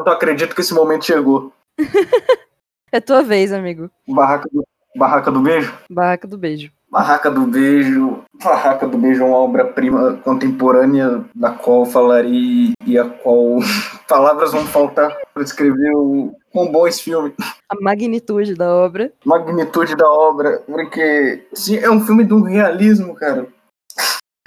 [0.04, 1.52] não acredito que esse momento chegou.
[2.94, 3.90] É tua vez, amigo.
[4.06, 4.62] Barraca do,
[4.94, 5.72] Barraca do Beijo?
[5.88, 6.70] Barraca do beijo.
[6.90, 8.22] Barraca do Beijo.
[8.38, 13.60] Barraca do Beijo é uma obra-prima contemporânea da qual falarei e a qual
[14.06, 17.34] palavras vão faltar para descrever o quão bom esse filme.
[17.68, 19.12] A magnitude da obra.
[19.24, 23.46] Magnitude da obra, porque sim, é um filme de um realismo, cara.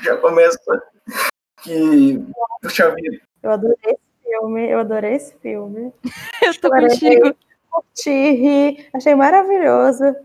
[0.02, 0.60] Já começa
[1.64, 2.24] que.
[2.62, 3.18] Puxa vida.
[3.42, 5.92] Eu adorei esse filme, eu adorei esse filme.
[6.42, 6.90] Eu tô Chorei.
[6.90, 7.36] contigo.
[7.70, 10.16] Curti, ri, achei maravilhoso.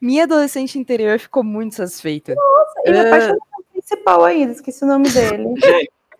[0.00, 2.34] Minha adolescente interior ficou muito satisfeita.
[2.84, 3.06] E me É.
[3.06, 5.54] apaixonei pelo principal ainda, esqueci o nome dele.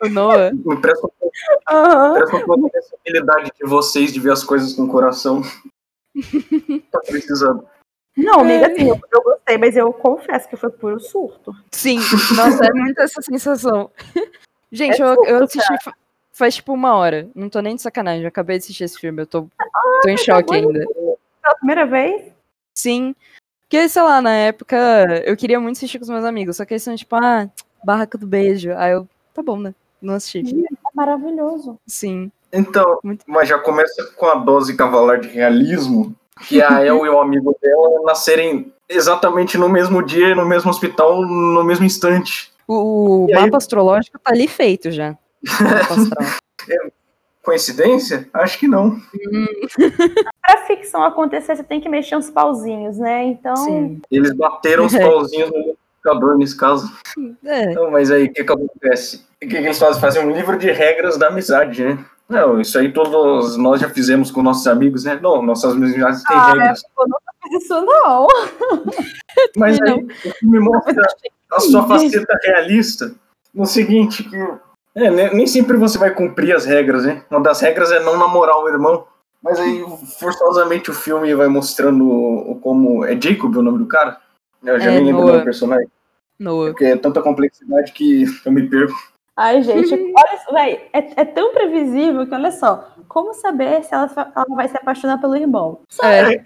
[0.03, 0.51] O Noah.
[0.53, 5.43] me presta, um dessa habilidade de vocês de ver as coisas com o coração.
[6.91, 7.67] tá precisando.
[8.17, 11.55] Não, amiga, assim, eu, eu gostei, mas eu confesso que foi puro surto.
[11.71, 11.99] Sim,
[12.37, 13.91] nossa, é muito essa sensação.
[14.73, 15.95] Gente, É eu, eu surto, assisti fa-
[16.33, 17.29] faz tipo uma hora.
[17.35, 19.49] Não tô nem de sacanagem, eu acabei de assistir esse filme, eu tô,
[20.03, 20.85] tô em choque ainda.
[21.43, 22.33] Pela primeira vez?
[22.75, 23.15] Sim.
[23.63, 24.77] Porque, sei lá, na época
[25.25, 27.49] eu queria muito assistir com os meus amigos, só que eles são tipo, ah,
[27.85, 28.73] Barraca do Beijo.
[28.77, 29.75] Aí eu, tá bom, né?
[30.01, 30.65] Não assisti.
[30.65, 31.79] É maravilhoso.
[31.87, 32.31] Sim.
[32.53, 36.15] Então, Muito- mas já começa com a dose cavalar de realismo,
[36.49, 41.23] que a El e o amigo dela nascerem exatamente no mesmo dia, no mesmo hospital,
[41.23, 42.51] no mesmo instante.
[42.67, 45.17] O, o E aí- mapa astrológico tá ali feito já.
[45.61, 46.39] Mapa.
[47.43, 48.29] Coincidência?
[48.35, 48.97] Acho que não.
[50.43, 53.25] Pra ficção acontecer, você tem que mexer uns pauzinhos, né?
[53.25, 54.01] Então, Sim.
[54.11, 55.77] Eles bateram os pauzinhos no
[56.13, 56.91] liquidificador nesse caso.
[57.45, 59.17] É, Não, mas aí, o que, que acontece?
[59.37, 60.01] O que, que eles fazem?
[60.01, 61.99] Fazem um livro de regras da amizade, né?
[62.29, 65.19] Não, isso aí todos nós já fizemos com nossos amigos, né?
[65.21, 66.83] Não, nossas amizades têm Ah, regras.
[66.99, 68.27] eu nunca fiz isso, não.
[69.57, 69.99] Mas aí, não.
[70.07, 71.03] o filme mostra
[71.53, 73.13] a sua faceta realista
[73.53, 74.37] no seguinte, que
[74.95, 77.25] é, ne- nem sempre você vai cumprir as regras, né?
[77.31, 79.05] Uma das regras é não namorar o irmão.
[79.43, 79.83] Mas aí,
[80.19, 83.05] forçosamente, o filme vai mostrando o- o como...
[83.07, 84.19] É Jacob o nome do cara?
[84.63, 85.89] Eu já É, nem lembro do personagem.
[86.41, 86.71] Noah.
[86.71, 88.95] Porque é tanta complexidade que eu me perco.
[89.37, 94.11] Ai, gente, olha véi, é, é tão previsível que, olha só, como saber se ela,
[94.17, 95.81] ela vai se apaixonar pelo irmão?
[96.03, 96.43] É,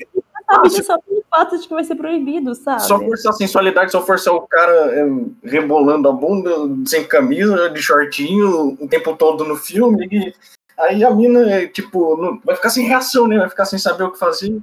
[0.46, 2.82] Sabe disso só pelo fato de que vai ser proibido, sabe?
[2.82, 5.04] Só forçar a sensualidade, só forçar o cara é,
[5.42, 6.50] rebolando a bunda,
[6.86, 10.06] sem camisa, de shortinho, o tempo todo no filme.
[10.12, 10.34] E
[10.78, 13.38] aí a mina, é, tipo, não- vai ficar sem reação, né?
[13.38, 14.60] Vai ficar sem saber o que fazer.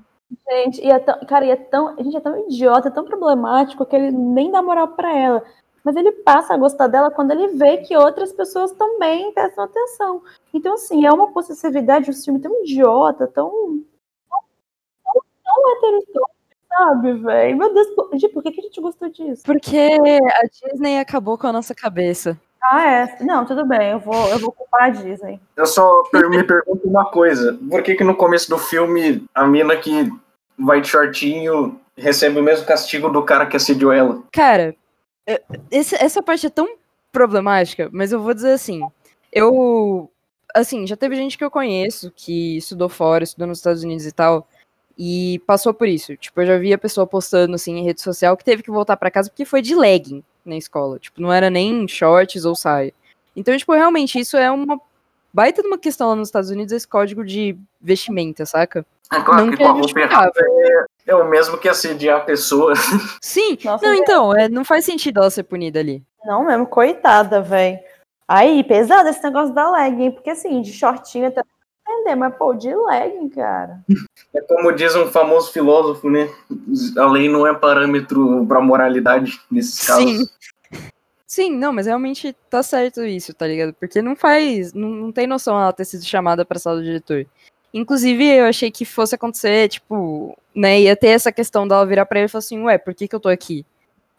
[0.49, 3.05] Gente, e é tão, cara, e é tão, a gente é tão idiota, é tão
[3.05, 5.43] problemático que ele nem dá moral pra ela.
[5.83, 10.21] Mas ele passa a gostar dela quando ele vê que outras pessoas também prestam atenção.
[10.53, 13.81] Então, assim, é uma possessividade, um filme tão idiota, tão.
[15.03, 16.25] tão, tão
[16.67, 17.57] sabe, velho?
[17.57, 19.43] Meu Deus, por, gente, por que, que a gente gostou disso?
[19.43, 19.97] porque
[20.33, 22.39] a Disney acabou com a nossa cabeça.
[22.61, 23.23] Ah, é.
[23.23, 25.39] Não, tudo bem, eu vou, eu vou culpar a Disney.
[25.57, 29.75] Eu só me pergunto uma coisa: por que, que no começo do filme a mina
[29.75, 30.11] que
[30.65, 34.23] vai de shortinho recebe o mesmo castigo do cara que assediou ela?
[34.31, 34.75] Cara,
[35.27, 36.75] é- essa parte é tão
[37.11, 38.81] problemática, mas eu vou dizer assim,
[39.31, 40.09] eu,
[40.53, 44.11] assim, já teve gente que eu conheço que estudou fora, estudou nos Estados Unidos e
[44.11, 44.47] tal,
[44.97, 46.15] e passou por isso.
[46.15, 48.97] Tipo, eu já vi a pessoa postando, assim, em rede social que teve que voltar
[48.97, 50.99] pra casa porque foi de legging na escola.
[50.99, 52.93] Tipo, não era nem shorts ou saia.
[53.35, 54.79] Então, tipo, realmente, isso é uma
[55.33, 58.85] baita de uma questão lá nos Estados Unidos, esse código de vestimenta, saca?
[59.13, 60.85] É claro Não que a é roupa errada justificável.
[61.07, 62.73] é, é o mesmo que assediar a pessoa.
[63.21, 64.03] Sim, Nossa, não, gente.
[64.03, 66.03] então, é, não faz sentido ela ser punida ali.
[66.25, 67.79] Não mesmo, coitada, velho.
[68.27, 71.41] Aí, pesado esse negócio da legging, porque assim, de shortinho até
[71.85, 73.81] entender, mas pô, de legging, cara.
[74.33, 76.29] É como diz um famoso filósofo, né?
[76.97, 80.09] A lei não é parâmetro para moralidade nesses casos.
[80.09, 80.25] Sim.
[81.27, 83.73] Sim, não, mas realmente tá certo isso, tá ligado?
[83.73, 84.73] Porque não faz.
[84.73, 87.25] Não, não tem noção ela ter sido chamada pra sala do diretor.
[87.73, 90.81] Inclusive, eu achei que fosse acontecer, tipo, né?
[90.81, 93.15] Ia ter essa questão dela virar pra ele e falar assim, ué, por que, que
[93.15, 93.65] eu tô aqui?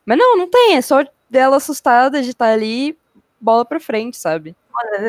[0.06, 2.96] Mas não, não tem, é só dela assustada de estar ali,
[3.40, 4.56] bola pra frente, sabe?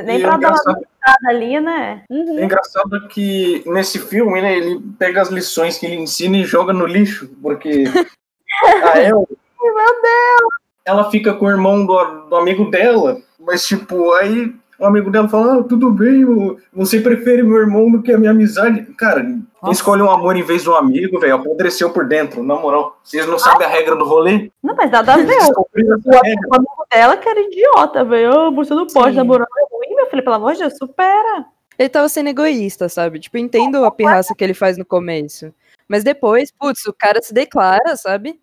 [0.05, 2.03] Nem E pra é dar uma entrada ali, né?
[2.09, 2.39] Uhum.
[2.39, 6.73] é engraçado que nesse filme, né, ele pega as lições que ele ensina e joga
[6.73, 7.85] no lixo, porque
[8.93, 9.27] a El,
[10.85, 15.29] ela fica com o irmão do, do amigo dela, mas tipo, aí o amigo dela
[15.29, 16.25] fala, ah, tudo bem,
[16.73, 18.81] você prefere meu irmão do que a minha amizade.
[18.97, 22.55] Cara, Quem escolhe um amor em vez de um amigo, velho, apodreceu por dentro, na
[22.55, 22.97] moral.
[23.03, 24.51] Vocês não sabem a regra do rolê?
[24.61, 25.37] Não, mas nada a ver.
[25.55, 28.51] O amigo dela que era idiota, velho.
[28.51, 30.23] Você não pode namorar é ruim, meu filho.
[30.23, 31.45] Pelo amor de Deus, supera.
[31.77, 33.19] Ele tava sendo egoísta, sabe?
[33.19, 35.53] Tipo, eu entendo a pirraça que ele faz no começo.
[35.87, 38.39] Mas depois, putz, o cara se declara, sabe?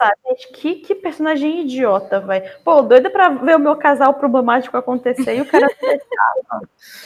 [0.00, 2.50] Sabe, gente, que, que personagem idiota, velho.
[2.64, 5.68] Pô, doida pra ver o meu casal problemático acontecer e o cara.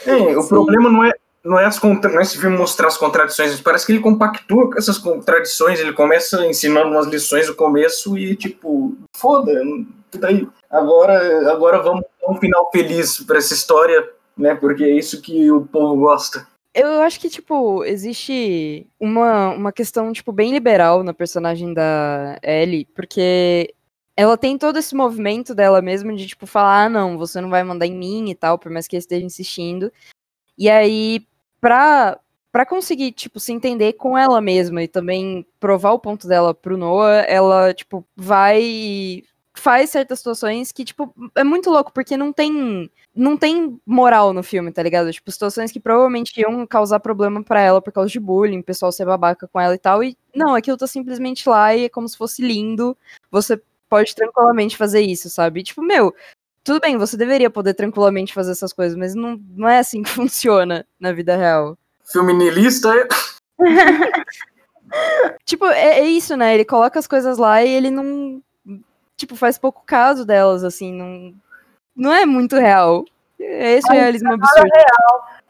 [0.07, 0.49] É, o Sim.
[0.49, 1.13] problema não é,
[1.45, 2.11] não é as contra...
[2.11, 5.93] não é esse filme mostrar as contradições, parece que ele compactua com essas contradições, ele
[5.93, 9.53] começa ensinando umas lições no começo e tipo, foda,
[10.11, 10.47] tudo aí.
[10.71, 14.55] Agora, agora vamos ter um final feliz pra essa história, né?
[14.55, 16.47] Porque é isso que o povo gosta.
[16.75, 22.87] Eu acho que, tipo, existe uma, uma questão, tipo, bem liberal na personagem da Ellie,
[22.95, 23.75] porque
[24.17, 27.63] ela tem todo esse movimento dela mesma de, tipo, falar, ah, não, você não vai
[27.63, 29.93] mandar em mim e tal, por mais que ele esteja insistindo.
[30.57, 31.27] E aí,
[31.61, 32.19] pra,
[32.51, 36.79] pra conseguir, tipo, se entender com ela mesma e também provar o ponto dela pro
[36.79, 39.23] Noah, ela, tipo, vai
[39.63, 44.43] faz certas situações que, tipo, é muito louco, porque não tem não tem moral no
[44.43, 45.13] filme, tá ligado?
[45.13, 48.91] Tipo, situações que provavelmente iam causar problema pra ela por causa de bullying, o pessoal
[48.91, 50.03] ser babaca com ela e tal.
[50.03, 52.97] E não, aquilo tá simplesmente lá e é como se fosse lindo.
[53.31, 55.61] Você pode tranquilamente fazer isso, sabe?
[55.61, 56.13] E, tipo, meu,
[56.65, 60.11] tudo bem, você deveria poder tranquilamente fazer essas coisas, mas não, não é assim que
[60.11, 61.79] funciona na vida real.
[62.05, 63.09] Filme niilista é.
[65.45, 66.55] Tipo, é, é isso, né?
[66.55, 68.43] Ele coloca as coisas lá e ele não.
[69.23, 70.93] Tipo, faz pouco caso delas, assim.
[70.93, 71.33] Não,
[71.95, 73.05] não é muito real.
[73.39, 74.69] É esse o realismo absurdo.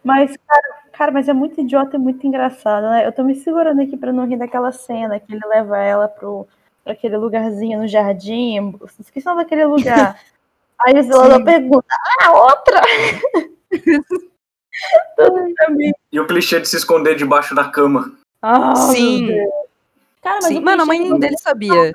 [0.05, 3.07] Mas, cara, cara, mas é muito idiota e muito engraçado, né?
[3.07, 6.47] Eu tô me segurando aqui pra não rir daquela cena que ele leva ela pro,
[6.85, 8.79] pra aquele lugarzinho no jardim.
[9.01, 10.21] Esqueci o daquele lugar.
[10.85, 11.87] Aí o zelador pergunta,
[12.21, 12.83] ah, outra!
[16.11, 18.19] E o clichê de se esconder debaixo da cama.
[18.41, 19.29] Ah, Sim.
[20.23, 21.93] Cara, mas Sim, o mano, a mãe dele sabia.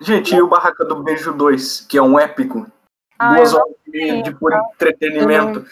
[0.00, 2.66] Gente, e o Barraca do Beijo 2, que é um épico?
[3.18, 5.64] Ah, Duas horas e meia de puro entretenimento.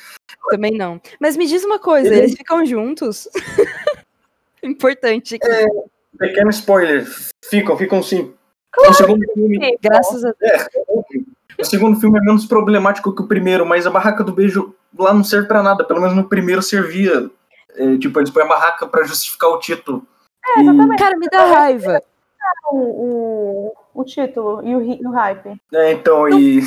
[0.51, 1.01] Também não.
[1.19, 3.27] Mas me diz uma coisa, Ele- eles ficam juntos?
[4.63, 5.49] Importante aqui.
[6.19, 7.07] Pequeno spoiler.
[7.45, 8.35] Ficam, ficam sim.
[8.87, 10.67] o segundo filme, Graças a Deus.
[11.59, 15.15] o segundo filme é menos problemático que o primeiro, mas a barraca do beijo lá
[15.15, 15.85] não serve pra nada.
[15.85, 17.31] Pelo menos no primeiro servia.
[17.77, 20.05] É, tipo, eles põem a barraca pra justificar o título.
[20.57, 20.99] É, exatamente.
[20.99, 22.03] Cara, me dá raiva.
[22.71, 25.61] O, o, o título e o, ri- e o hype.
[25.73, 26.61] É, então, e.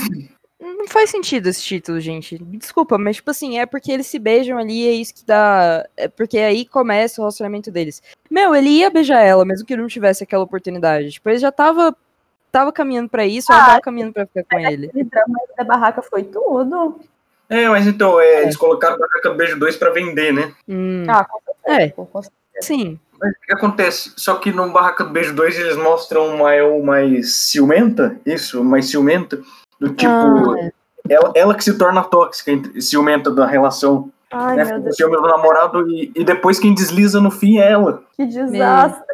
[0.59, 2.37] Não faz sentido esse título, gente.
[2.37, 5.87] Desculpa, mas tipo assim, é porque eles se beijam ali, é isso que dá.
[5.97, 8.01] É porque aí começa o relacionamento deles.
[8.29, 11.11] Meu, ele ia beijar ela, mesmo que ele não tivesse aquela oportunidade.
[11.11, 11.95] Tipo, ele já tava.
[12.51, 14.87] Tava caminhando pra isso, ela tava caminhando pra ficar com ele.
[14.87, 16.99] Aquele drama da barraca foi tudo.
[17.49, 20.53] É, mas então, é, eles colocaram a barraca beijo 2 pra vender, né?
[20.67, 21.81] Hum, Ah, com certeza.
[21.81, 21.89] É.
[21.89, 22.31] com certeza.
[22.61, 22.99] sim.
[23.21, 24.11] Mas o que acontece?
[24.17, 28.89] Só que no Barraca do Beijo 2 eles mostram uma El mais ciumenta, isso, mais
[28.89, 29.39] ciumenta,
[29.79, 30.71] do tipo, Ah, é.
[31.07, 34.63] ela, ela que se torna tóxica, ciumenta da relação, Ai, né?
[34.65, 34.95] meu Deus.
[34.95, 38.03] ciúme do namorado e, e depois quem desliza no fim é ela.
[38.15, 39.05] Que desastre.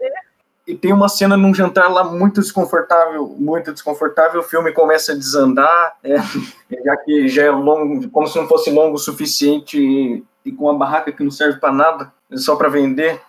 [0.66, 5.16] E tem uma cena num jantar lá muito desconfortável, muito desconfortável, o filme começa a
[5.16, 6.16] desandar, é,
[6.86, 10.66] já que já é longo, como se não fosse longo o suficiente e, e com
[10.66, 13.22] uma barraca que não serve pra nada, é só pra vender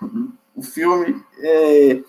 [0.58, 1.22] o filme.
[1.40, 2.00] é,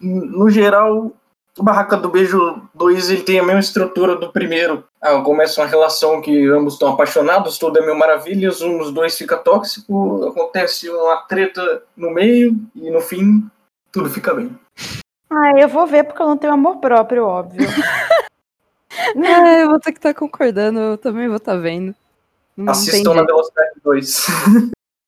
[0.00, 1.12] no geral,
[1.56, 4.84] o Barraca do Beijo 2 ele tem a mesma estrutura do primeiro.
[5.00, 9.16] Ah, começa uma relação que ambos estão apaixonados, tudo é mil maravilhas, um dos dois
[9.16, 13.48] fica tóxico, acontece uma treta no meio e no fim
[13.92, 14.50] tudo fica bem.
[15.30, 17.66] Ai, eu vou ver porque eu não tenho amor próprio, óbvio.
[19.16, 21.92] É, eu vou ter que estar concordando, eu também vou estar vendo.
[22.56, 23.24] Não Assistam na.
[23.24, 24.26] Velocidade 2.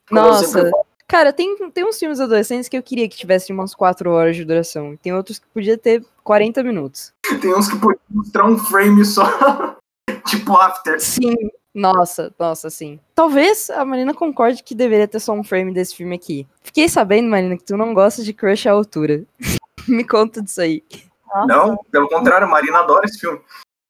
[0.09, 0.71] Como eu Nossa.
[1.09, 4.45] Cara, tem, tem uns filmes adolescentes que eu queria que tivesse umas 4 horas de
[4.45, 4.93] duração.
[4.93, 7.13] E tem outros que podia ter 40 minutos.
[7.41, 9.25] Tem uns que podiam mostrar um frame só.
[10.27, 11.01] tipo After.
[11.01, 11.35] Sim.
[11.73, 12.99] Nossa, nossa, sim.
[13.15, 16.47] Talvez a Marina concorde que deveria ter só um frame desse filme aqui.
[16.63, 19.25] Fiquei sabendo, Marina, que tu não gosta de crush à altura.
[19.87, 20.83] Me conta disso aí.
[21.27, 21.47] Nossa.
[21.47, 23.39] Não, pelo contrário, a Marina adora esse filme.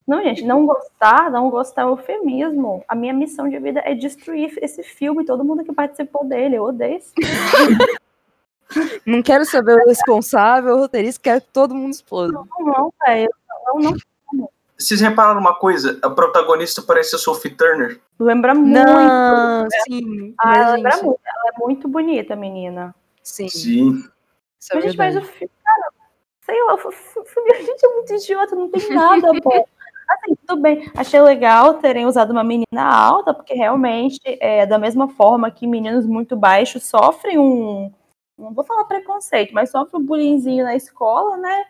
[0.07, 2.85] Não, gente, não gostar, não gostar é eufemismo.
[2.87, 6.57] A minha missão de vida é destruir esse filme e todo mundo que participou dele.
[6.57, 7.77] Eu odeio esse filme.
[9.07, 12.33] Não quero saber o responsável, o roteirista, quero que todo mundo exploda.
[12.33, 13.31] Não, não, velho.
[13.65, 13.81] Não,
[14.33, 14.51] não.
[14.77, 15.99] Vocês repararam uma coisa?
[16.03, 18.01] A protagonista parece a Sophie Turner.
[18.19, 18.85] Lembra muito.
[18.85, 20.35] Não, sim.
[20.39, 21.21] Ah, ela lembra muito.
[21.25, 22.95] Ela é muito bonita, menina.
[23.23, 24.05] Sim, Sim.
[24.71, 25.93] é Mas, gente, mas o filme, cara,
[26.45, 29.65] sei lá, o filme, a gente é muito idiota, não tem nada bom.
[30.09, 35.09] Assim, tudo bem, achei legal terem usado uma menina alta, porque realmente, é, da mesma
[35.09, 37.93] forma que meninos muito baixos sofrem um,
[38.39, 41.65] não vou falar preconceito, mas sofre um bullyingzinho na escola, né?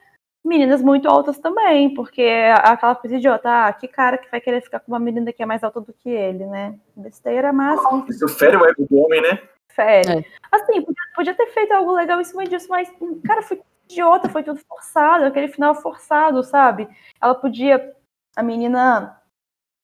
[0.44, 4.60] Meninas muito altas também, porque é aquela coisa idiota, ah, que cara que vai querer
[4.60, 6.78] ficar com uma menina que é mais alta do que ele, né?
[6.94, 7.80] Besteira, mas.
[8.08, 9.40] Isso fere o ego do homem, né?
[9.68, 10.20] Fere.
[10.20, 10.24] É.
[10.50, 12.88] Assim, podia, podia ter feito algo legal em cima disso, mas,
[13.24, 16.88] cara, foi idiota, foi tudo forçado, aquele final forçado, sabe?
[17.20, 17.94] Ela podia.
[18.36, 19.18] A menina.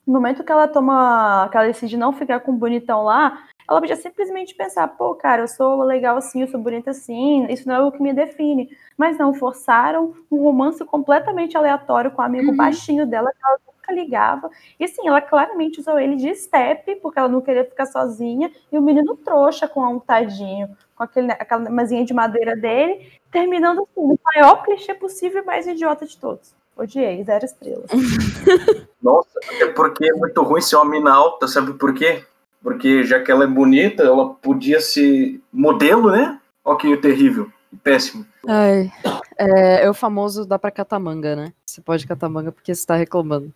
[0.07, 1.49] No momento que ela toma.
[1.51, 5.43] que ela decide não ficar com o bonitão lá, ela podia simplesmente pensar, pô, cara,
[5.43, 8.69] eu sou legal assim, eu sou bonita assim, isso não é o que me define.
[8.97, 12.57] Mas não, forçaram um romance completamente aleatório com o amigo Uhum.
[12.57, 14.51] baixinho dela, que ela nunca ligava.
[14.79, 18.79] E assim, ela claramente usou ele de step, porque ela não queria ficar sozinha, e
[18.79, 23.93] o menino trouxa com um tadinho, com aquele, aquela mesinha de madeira dele, terminando assim,
[23.97, 26.55] o maior clichê possível e mais idiota de todos.
[26.83, 27.89] Odiei, zero estrelas.
[29.01, 32.25] Nossa, até porque é muito ruim ser uma mina alta, sabe por quê?
[32.61, 36.41] Porque já que ela é bonita, ela podia ser modelo, né?
[36.65, 37.49] Ó que terrível,
[37.85, 38.27] péssimo.
[38.49, 38.91] Ai,
[39.39, 41.53] é, é o famoso dá pra catar manga, né?
[41.65, 43.53] Você pode catar manga porque você tá reclamando.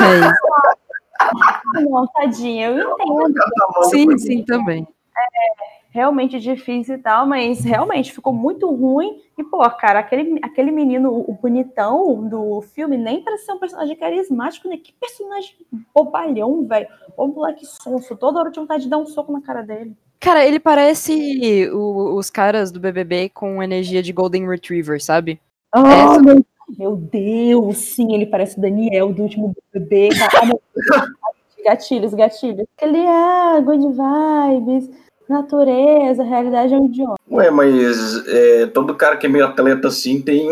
[0.00, 1.90] É isso.
[1.90, 3.34] Não, tadinha, eu entendo.
[3.90, 4.86] Sim, sim, também.
[5.92, 9.20] Realmente difícil e tal, mas realmente ficou muito ruim.
[9.38, 13.58] E, pô, cara, aquele, aquele menino, o o bonitão do filme, nem parece ser um
[13.58, 14.76] personagem carismático, né?
[14.78, 15.54] Que personagem
[15.94, 16.88] bobalhão, velho.
[17.16, 19.94] Ô moleque sonso, toda hora eu tinha vontade de dar um soco na cara dele.
[20.18, 25.40] Cara, ele parece o- os caras do BBB com energia de Golden Retriever, sabe?
[25.72, 26.44] Ah, meu,
[26.78, 30.10] meu Deus, sim, ele parece o Daniel do último bebê.
[30.22, 30.52] Ah,
[31.64, 32.66] gatilhos, gatilhos.
[32.80, 34.90] Ele é good vibes,
[35.32, 37.20] natureza, realidade é um idiota.
[37.30, 40.48] Ué, mas é, todo cara que é meio atleta assim tem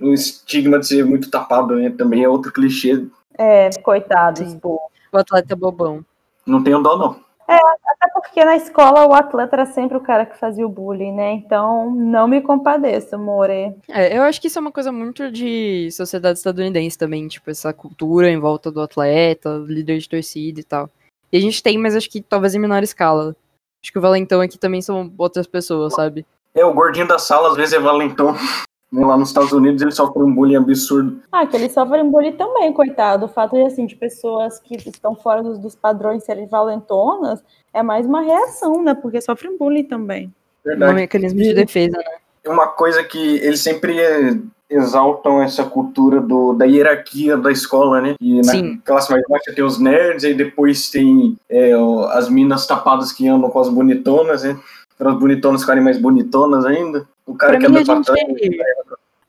[0.00, 1.90] um estigma de ser muito tapado, né?
[1.90, 3.06] Também é outro clichê.
[3.36, 4.58] É, coitados, Sim.
[4.58, 4.80] pô.
[5.12, 6.04] O atleta bobão.
[6.46, 7.24] Não tenho dó, não.
[7.46, 11.32] Até porque na escola o atleta era sempre o cara que fazia o bullying, né?
[11.32, 13.74] Então não me compadeço, more.
[13.88, 17.72] É, eu acho que isso é uma coisa muito de sociedade estadunidense também, tipo, essa
[17.72, 20.88] cultura em volta do atleta, líder de torcida e tal.
[21.30, 23.36] E a gente tem, mas acho que talvez em menor escala.
[23.84, 26.24] Acho que o Valentão aqui também são outras pessoas, sabe?
[26.54, 28.34] É, o gordinho da sala às vezes é valentão.
[28.90, 31.20] Lá nos Estados Unidos ele sofre um bullying absurdo.
[31.30, 33.26] Ah, que eles sofrem bullying também, coitado.
[33.26, 37.44] O fato de, assim, de pessoas que estão fora dos, dos padrões serem valentonas
[37.74, 38.94] é mais uma reação, né?
[38.94, 40.32] Porque sofrem bullying também.
[40.64, 40.94] Um Verdade.
[40.94, 42.04] mecanismo de defesa, né?
[42.46, 44.34] Uma coisa que eles sempre é,
[44.74, 48.14] exaltam essa cultura do, da hierarquia da escola, né?
[48.20, 48.80] E na Sim.
[48.84, 51.72] classe mais baixa tem os nerds, e depois tem é,
[52.10, 54.58] as minas tapadas que andam com as bonitonas, né?
[54.98, 57.06] Para as bonitonas ficarem mais bonitonas ainda.
[57.26, 58.26] O cara Pra que mim, anda a pra trás.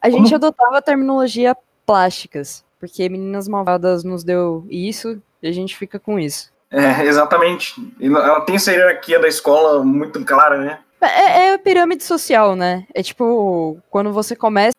[0.01, 1.55] A gente adotava a terminologia
[1.85, 6.51] plásticas, porque Meninas Malvadas nos deu isso e a gente fica com isso.
[6.71, 7.75] É, exatamente.
[8.01, 10.79] Ela ela tem essa hierarquia da escola muito clara, né?
[11.01, 12.85] É, é a pirâmide social, né?
[12.93, 14.75] É tipo, quando você começa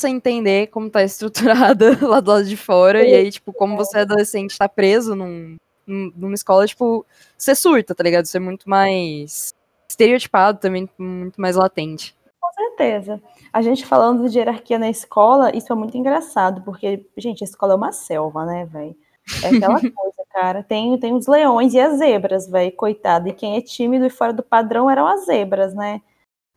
[0.00, 3.98] a entender como tá estruturada lá do lado de fora, e aí, tipo, como você
[3.98, 7.04] é adolescente, tá preso num, num- numa escola, tipo,
[7.36, 8.26] você surta, tá ligado?
[8.26, 9.54] Você é muito mais
[9.88, 12.16] estereotipado também, muito mais latente.
[12.40, 13.20] Com certeza.
[13.52, 17.74] A gente falando de hierarquia na escola, isso é muito engraçado, porque, gente, a escola
[17.74, 18.96] é uma selva, né, velho?
[19.44, 20.62] É aquela coisa, cara.
[20.62, 23.28] Tem, tem os leões e as zebras, velho, coitado.
[23.28, 26.00] E quem é tímido e fora do padrão eram as zebras, né?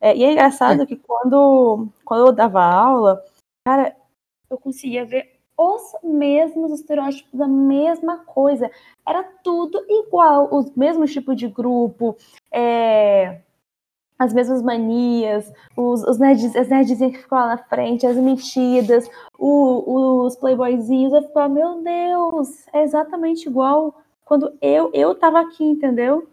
[0.00, 3.22] É, e é engraçado que quando, quando eu dava aula,
[3.66, 3.96] cara,
[4.50, 8.70] eu conseguia ver os mesmos estereótipos da mesma coisa.
[9.06, 12.14] Era tudo igual, os mesmos tipos de grupo,
[12.52, 13.40] é,
[14.18, 19.10] as mesmas manias, os, os nerds, as nerdzinhas que ficam lá na frente, as metidas,
[19.38, 21.12] o- os playboyzinhos.
[21.12, 26.28] Eu ficava, meu Deus, é exatamente igual quando eu, eu tava aqui, entendeu?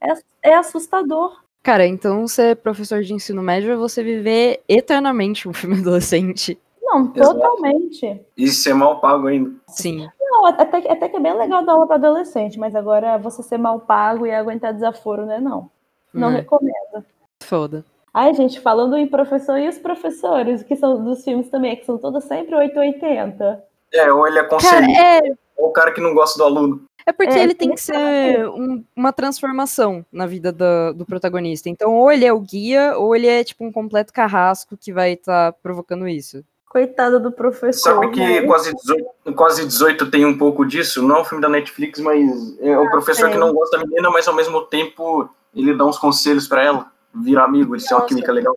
[0.00, 1.42] É, é assustador.
[1.62, 6.58] Cara, então ser professor de ensino médio é você viver eternamente um filme adolescente.
[6.82, 8.20] Não, totalmente.
[8.36, 9.52] E ser mal pago ainda.
[9.68, 10.08] Sim.
[10.20, 13.42] Não, até, que- até que é bem legal dar aula para adolescente, mas agora você
[13.42, 15.38] ser mal pago e aguentar desaforo, né?
[15.38, 15.70] Não.
[16.12, 17.04] Não Hum, recomendo.
[17.42, 17.84] foda.
[18.12, 21.96] Ai, gente, falando em professor, e os professores, que são dos filmes também, que são
[21.96, 23.62] todos sempre 880.
[23.92, 25.20] É, ou ele é Cara, conselheiro, é,
[25.56, 26.82] ou o cara que não gosta do aluno.
[27.06, 31.68] É porque É, ele tem que ser um- uma transformação na vida do, do protagonista.
[31.68, 35.12] Então, ou ele é o guia, ou ele é tipo um completo carrasco que vai
[35.12, 36.44] estar provocando isso.
[36.68, 37.94] Coitado do professor.
[37.94, 38.42] Sabe que né?
[38.42, 41.02] quase 18, quase 18 tem um pouco disso?
[41.02, 43.32] Não é um filme da Netflix, mas é o professor sei.
[43.32, 46.86] que não gosta da menina, mas ao mesmo tempo ele dá uns conselhos pra ela.
[47.12, 48.56] Vira amigo, isso é uma química legal.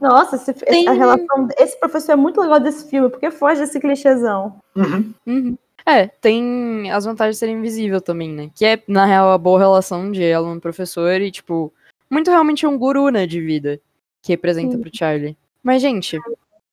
[0.00, 3.78] Nossa, esse, Tem- a relação, esse professor é muito legal desse filme, porque foge desse
[3.78, 4.56] clichêzão.
[4.74, 5.12] Uhum.
[5.24, 5.58] Uhum.
[5.84, 8.50] É, tem as vantagens de ser invisível também, né?
[8.54, 11.72] Que é, na real, a boa relação de aluno-professor e, tipo,
[12.10, 13.80] muito realmente um guru, né, de vida.
[14.22, 14.80] que representa Sim.
[14.80, 15.36] pro Charlie.
[15.62, 16.16] Mas, gente,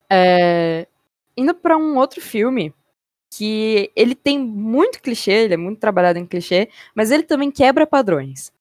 [0.09, 0.87] é,
[1.35, 2.73] indo pra um outro filme
[3.31, 7.87] que ele tem muito clichê, ele é muito trabalhado em clichê, mas ele também quebra
[7.87, 8.51] padrões.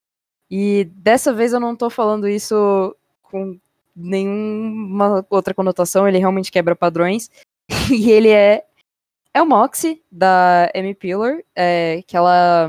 [0.51, 3.59] E dessa vez eu não tô falando isso com
[3.97, 7.31] nenhuma outra conotação, ele realmente quebra padrões.
[7.93, 8.65] e ele é
[9.39, 12.69] é o Moxie, da Amy Pillar, é, que ela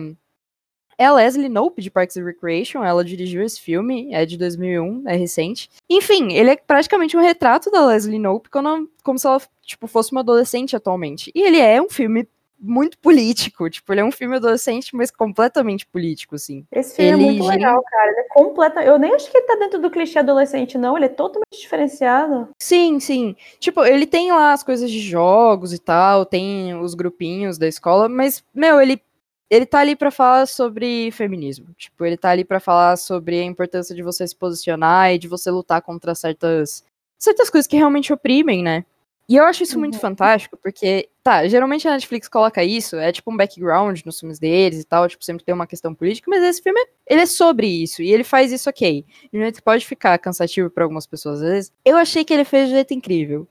[0.98, 5.08] é a Leslie Knope, de Parks and Recreation, ela dirigiu esse filme, é de 2001,
[5.08, 5.70] é recente.
[5.90, 10.12] Enfim, ele é praticamente um retrato da Leslie Knope, quando, como se ela tipo, fosse
[10.12, 11.32] uma adolescente atualmente.
[11.34, 12.28] E ele é um filme
[12.62, 16.66] muito político, tipo, ele é um filme adolescente, mas completamente político, assim.
[16.72, 18.12] Esse filme Ele é muito gira- legal, cara.
[18.12, 18.84] Ele é completa.
[18.84, 20.98] Eu nem acho que ele tá dentro do clichê adolescente, não.
[20.98, 22.50] Ele é totalmente diferenciado.
[22.62, 23.36] Sim, sim.
[23.60, 28.10] Tipo, ele tem lá as coisas de jogos e tal, tem os grupinhos da escola,
[28.10, 29.02] mas, meu, ele,
[29.50, 31.68] ele tá ali pra falar sobre feminismo.
[31.78, 35.28] Tipo, ele tá ali pra falar sobre a importância de você se posicionar e de
[35.28, 36.84] você lutar contra certas,
[37.18, 38.84] certas coisas que realmente oprimem, né?
[39.30, 40.00] E eu acho isso muito Uhum.
[40.00, 44.82] fantástico, porque, tá, geralmente a Netflix coloca isso, é tipo um background nos filmes deles
[44.82, 48.02] e tal, tipo, sempre tem uma questão política, mas esse filme, ele é sobre isso,
[48.02, 49.06] e ele faz isso ok.
[49.32, 51.72] De um jeito que pode ficar cansativo pra algumas pessoas às vezes.
[51.86, 53.48] Eu achei que ele fez de um jeito incrível.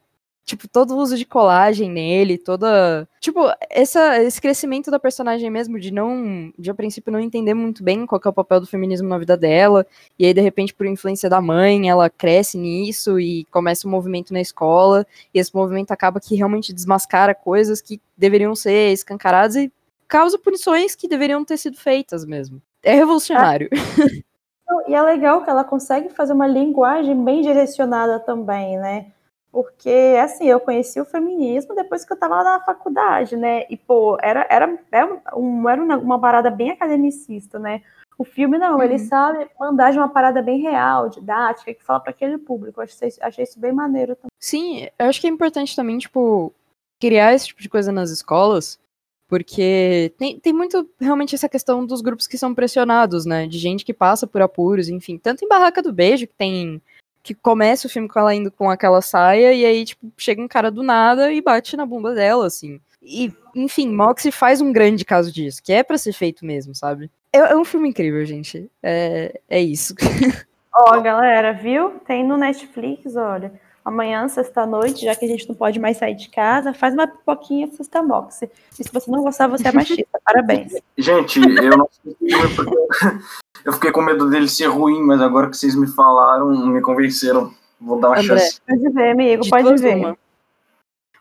[0.48, 3.06] Tipo, todo o uso de colagem nele, toda.
[3.20, 6.50] Tipo, essa, esse crescimento da personagem mesmo, de não.
[6.58, 9.36] De a princípio não entender muito bem qual é o papel do feminismo na vida
[9.36, 9.86] dela.
[10.18, 14.32] E aí, de repente, por influência da mãe, ela cresce nisso e começa um movimento
[14.32, 15.06] na escola.
[15.34, 19.70] E esse movimento acaba que realmente desmascara coisas que deveriam ser escancaradas e
[20.08, 22.62] causa punições que deveriam ter sido feitas mesmo.
[22.82, 23.68] É revolucionário.
[24.66, 29.12] Não, E é legal que ela consegue fazer uma linguagem bem direcionada também, né?
[29.58, 33.64] Porque, assim, eu conheci o feminismo depois que eu tava lá na faculdade, né?
[33.68, 37.82] E, pô, era, era, era, um, era uma, uma parada bem academicista, né?
[38.16, 39.08] O filme, não, ele Uhum.
[39.08, 42.78] sabe mandar de uma parada bem real, didática, que fala para aquele público.
[42.80, 44.30] Eu achei, achei isso bem maneiro também.
[44.38, 46.52] Sim, eu acho que é importante também, tipo,
[47.00, 48.78] criar esse tipo de coisa nas escolas,
[49.28, 53.48] porque tem, tem muito realmente essa questão dos grupos que são pressionados, né?
[53.48, 55.18] De gente que passa por apuros, enfim.
[55.18, 56.80] Tanto em Barraca do Beijo, que tem.
[57.28, 60.48] Que começa o filme com ela indo com aquela saia, e aí, tipo, chega um
[60.48, 62.80] cara do nada e bate na bunda dela, assim.
[63.02, 67.10] E, enfim, Moxie faz um grande caso disso, que é pra ser feito mesmo, sabe?
[67.30, 68.70] É, é um filme incrível, gente.
[68.82, 69.94] É, é isso.
[70.74, 72.00] Ó, galera, viu?
[72.06, 73.52] Tem no Netflix, olha.
[73.84, 77.66] Amanhã, sexta-noite, já que a gente não pode mais sair de casa, faz uma pipoquinha
[77.68, 78.48] sexta box.
[78.78, 80.06] E se você não gostar, você é machista.
[80.24, 80.74] Parabéns.
[80.96, 82.76] Gente, eu não sei o filme porque
[83.68, 87.52] eu fiquei com medo dele ser ruim, mas agora que vocês me falaram, me convenceram.
[87.78, 88.38] Vou dar uma André.
[88.38, 88.60] chance.
[88.66, 89.96] Pode ver, amigo, De pode ver.
[89.96, 90.16] uma.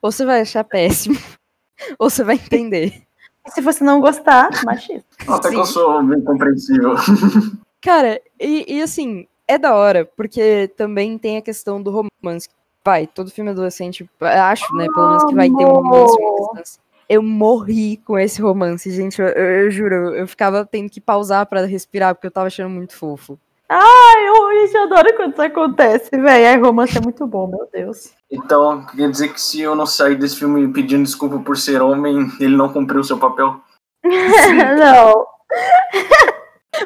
[0.01, 1.17] Ou você vai achar péssimo,
[1.99, 3.03] ou você vai entender.
[3.45, 5.05] E se você não gostar, machista.
[5.27, 5.73] Até que eu Sim.
[5.73, 6.95] sou bem compreensível.
[7.83, 12.47] Cara, e, e assim, é da hora, porque também tem a questão do romance.
[12.81, 16.79] Vai, todo filme adolescente, acho, né, pelo menos que vai ter um romance.
[17.09, 21.45] Eu morri com esse romance, gente, eu, eu- eu juro, eu ficava tendo que pausar
[21.45, 23.39] pra respirar, porque eu tava achando muito fofo.
[23.69, 26.47] Ai, eu, gente, eu adoro quando isso acontece, velho.
[26.47, 28.13] Ai, romance é muito bom, meu Deus.
[28.31, 32.29] Então, quer dizer que se eu não sair desse filme pedindo desculpa por ser homem,
[32.39, 33.59] ele não cumpriu o seu papel?
[34.03, 35.25] não.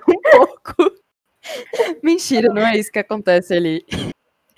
[0.07, 0.91] Um pouco.
[2.01, 3.83] Mentira, não é isso que acontece ali.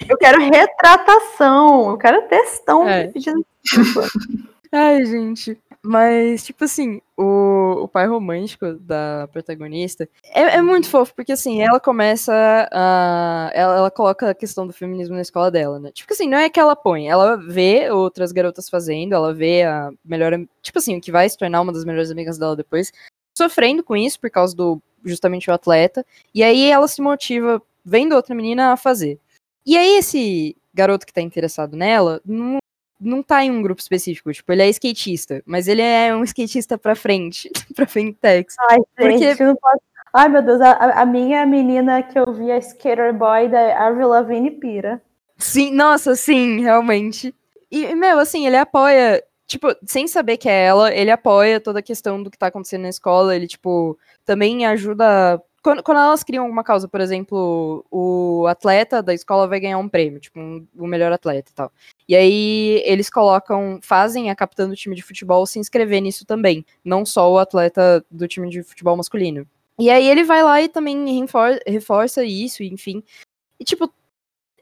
[0.08, 1.90] Eu quero retratação.
[1.92, 3.08] Eu quero textão É.
[3.08, 4.08] pedindo desculpa.
[4.76, 5.56] Ai, gente.
[5.84, 11.62] Mas, tipo assim, o, o pai romântico da protagonista é, é muito fofo, porque assim,
[11.62, 12.34] ela começa
[12.72, 13.52] a.
[13.54, 15.92] Ela, ela coloca a questão do feminismo na escola dela, né?
[15.92, 19.92] Tipo assim, não é que ela põe, ela vê outras garotas fazendo, ela vê a
[20.04, 20.34] melhor.
[20.64, 22.92] Tipo assim, o que vai se tornar uma das melhores amigas dela depois,
[23.38, 26.04] sofrendo com isso por causa do justamente o atleta.
[26.34, 29.20] E aí ela se motiva, vendo outra menina a fazer.
[29.64, 32.58] E aí esse garoto que tá interessado nela, não
[33.04, 36.78] não tá em um grupo específico, tipo, ele é skatista, mas ele é um skatista
[36.78, 38.56] pra frente, pra Fentex.
[38.70, 39.80] Ai, Porque- gente, eu não posso...
[40.16, 43.88] Ai, meu Deus, a, a- a minha menina que eu vi, a Skater Boy da
[43.88, 45.02] Avril Lavigne pira.
[45.40, 47.34] Sim, nossa, sim, realmente.
[47.72, 51.84] E, meu, assim, ele apoia, tipo, sem saber que é ela, ele apoia toda a
[51.84, 55.42] questão do que tá acontecendo na escola, ele, tipo, também ajuda.
[55.64, 59.88] Quando, quando elas criam alguma causa, por exemplo, o atleta da escola vai ganhar um
[59.88, 61.72] prêmio, tipo, um- o melhor atleta e tal.
[62.08, 66.66] E aí eles colocam, fazem a capitã do time de futebol se inscrever nisso também,
[66.84, 69.48] não só o atleta do time de futebol masculino.
[69.80, 73.02] E aí ele vai lá e também refor- reforça isso, enfim.
[73.60, 73.92] E, tipo,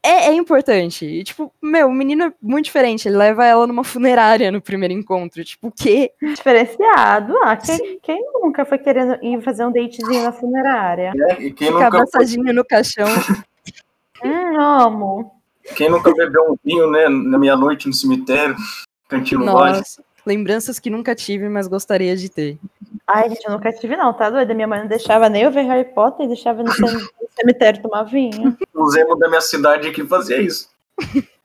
[0.03, 1.05] é, é importante.
[1.05, 3.07] E, tipo, meu, o menino é muito diferente.
[3.07, 5.43] Ele leva ela numa funerária no primeiro encontro.
[5.43, 6.11] Tipo, o quê?
[6.21, 7.35] Diferenciado.
[7.43, 11.13] Ah, quem, quem nunca foi querendo ir fazer um datezinho na funerária?
[11.15, 13.07] É, e quem Ficar nunca foi, abraçadinha no caixão.
[14.23, 15.31] Hum, amo.
[15.75, 18.55] Quem nunca bebeu um vinho, né, na meia-noite no cemitério,
[19.09, 19.43] cantinho.
[19.43, 22.57] Nossa, lembranças que nunca tive, mas gostaria de ter.
[23.07, 24.53] Ai, gente, eu nunca tive, não, tá doida?
[24.53, 27.81] Minha mãe não deixava nem eu ver Harry Potter e deixava no cem- no cemitério
[27.81, 28.57] tomar vinho.
[28.73, 30.69] O Zemo da minha cidade aqui fazia isso.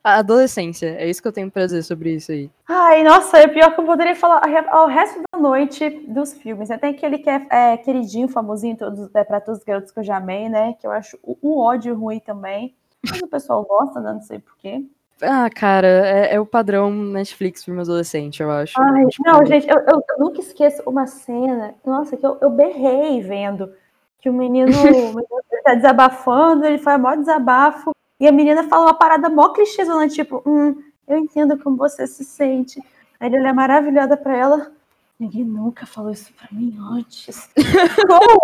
[0.04, 2.48] A adolescência, é isso que eu tenho pra dizer sobre isso aí.
[2.68, 6.78] Ai, nossa, é pior que eu poderia falar ao resto da noite dos filmes, né?
[6.78, 10.04] Tem aquele que é, é queridinho, famosinho, todos, é, pra todos os garotos que eu
[10.04, 10.74] já amei, né?
[10.80, 12.72] Que eu acho o- um ódio ruim também.
[13.08, 14.12] Mas o pessoal gosta, né?
[14.12, 14.84] Não sei porquê.
[15.22, 18.74] Ah, cara, é, é o padrão Netflix filme adolescente, eu acho.
[18.80, 23.20] Ai, Tipo, não, gente, eu, eu- nunca esqueço uma cena, nossa, que eu, eu berrei
[23.22, 23.72] vendo
[24.20, 24.66] que o menino,
[25.10, 29.50] o menino tá desabafando, ele faz maior desabafo, e a menina fala uma parada mó
[29.50, 32.82] clichêzona, tipo, hum, eu entendo como você se sente.
[33.18, 34.70] Aí ele olha maravilhada pra ela,
[35.18, 37.50] ninguém nunca falou isso pra mim antes.
[38.06, 38.40] como,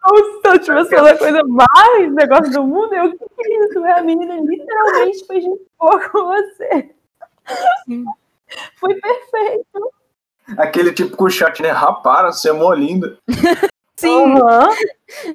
[0.00, 3.46] como se eu tivesse falado a coisa mais negócio do mundo, eu, o que que
[3.46, 3.84] é isso?
[3.84, 6.90] A menina literalmente foi gente boa com você.
[7.84, 8.04] Sim.
[8.76, 9.90] Foi perfeito.
[10.56, 11.70] Aquele tipo com chat, né?
[11.70, 13.18] Rapara, você é mó linda.
[13.96, 14.70] Sim, Aham.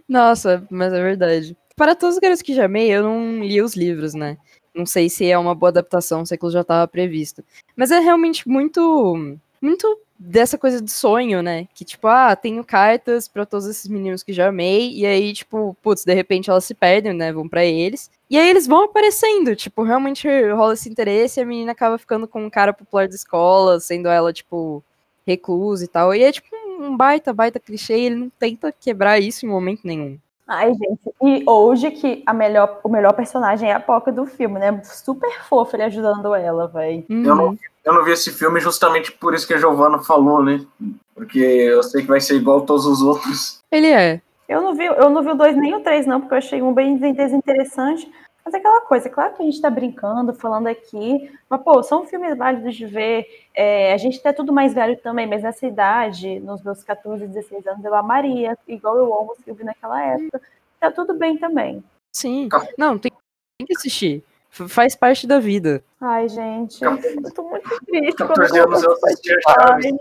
[0.07, 1.57] nossa, mas é verdade.
[1.75, 4.37] Para todos os garotos que já amei, eu não li os livros, né?
[4.73, 7.43] Não sei se é uma boa adaptação, se aquilo já estava previsto.
[7.75, 11.67] Mas é realmente muito, muito dessa coisa de sonho, né?
[11.73, 15.75] Que tipo, ah, tenho cartas pra todos esses meninos que já amei, e aí, tipo,
[15.81, 17.31] putz, de repente elas se perdem, né?
[17.31, 18.09] Vão pra eles.
[18.29, 22.27] E aí eles vão aparecendo, tipo, realmente rola esse interesse e a menina acaba ficando
[22.27, 24.83] com um cara popular da escola, sendo ela, tipo,
[25.25, 26.13] reclusa e tal.
[26.13, 26.47] E é tipo
[26.79, 30.17] um baita, baita clichê, e ele não tenta quebrar isso em momento nenhum.
[30.45, 34.59] Ai, gente, e hoje que a melhor, o melhor personagem é a Poca do filme,
[34.59, 34.81] né?
[34.83, 37.05] Super fofo ele ajudando ela, véi.
[37.09, 40.65] Eu não, eu não vi esse filme justamente por isso que a Giovanna falou, né?
[41.13, 43.59] Porque eu sei que vai ser igual a todos os outros.
[43.71, 44.21] Ele é.
[44.47, 46.61] Eu não vi, eu não vi o dois nem o três, não, porque eu achei
[46.61, 48.09] um bem desinteressante.
[48.45, 52.05] Mas é aquela coisa, claro que a gente tá brincando, falando aqui, mas, pô, são
[52.05, 53.25] filmes válidos de ver.
[53.53, 57.65] É, a gente tá tudo mais velho também, mas nessa idade, nos meus 14, 16
[57.67, 60.41] anos, eu amaria, igual eu amo os que eu vi naquela época.
[60.77, 61.81] Tá tudo bem também.
[62.13, 62.49] Sim.
[62.77, 63.11] Não, tem,
[63.57, 64.23] tem que assistir.
[64.53, 65.83] Faz parte da vida.
[65.99, 68.17] Ai, gente, eu tô muito triste.
[68.17, 68.99] quando 14 anos eu
[69.43, 69.97] baile.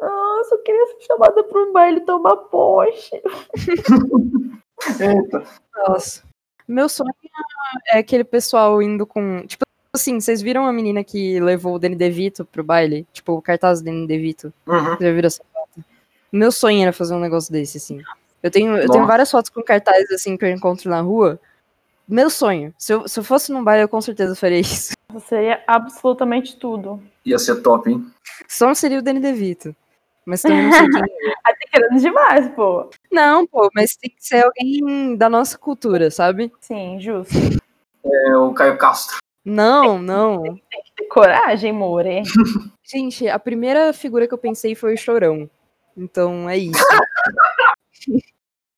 [0.00, 3.22] Ah, eu queria ser chamada para um baile tomar poste.
[4.98, 5.44] Eita.
[5.86, 6.22] Nossa.
[6.66, 7.12] Meu sonho
[7.88, 9.46] é aquele pessoal indo com.
[9.46, 9.64] Tipo
[9.94, 13.06] assim, vocês viram a menina que levou o Danny DeVito pro baile?
[13.12, 14.50] Tipo, o cartaz do Danny DeVito.
[14.66, 14.96] Uhum.
[14.98, 15.84] Já viram essa foto?
[16.32, 18.00] Meu sonho era fazer um negócio desse, assim.
[18.42, 19.06] Eu tenho, eu tenho Nossa.
[19.06, 21.38] várias fotos com cartazes, assim, que eu encontro na rua.
[22.08, 22.74] Meu sonho.
[22.78, 24.92] Se eu, se eu fosse num baile, eu com certeza faria isso.
[25.28, 27.02] Seria absolutamente tudo.
[27.24, 28.06] Ia ser top, hein?
[28.48, 29.76] Só não seria o Danny DeVito.
[30.24, 31.02] Mas também não sei quem.
[31.44, 32.88] Ah, tá querendo demais, pô.
[33.10, 36.52] Não, pô, mas tem que ser alguém da nossa cultura, sabe?
[36.60, 37.34] Sim, justo.
[38.04, 39.16] É o Caio Castro.
[39.44, 40.54] Não, não.
[40.96, 42.22] Ter coragem, more.
[42.84, 45.50] Gente, a primeira figura que eu pensei foi o Chorão.
[45.96, 46.84] Então é isso.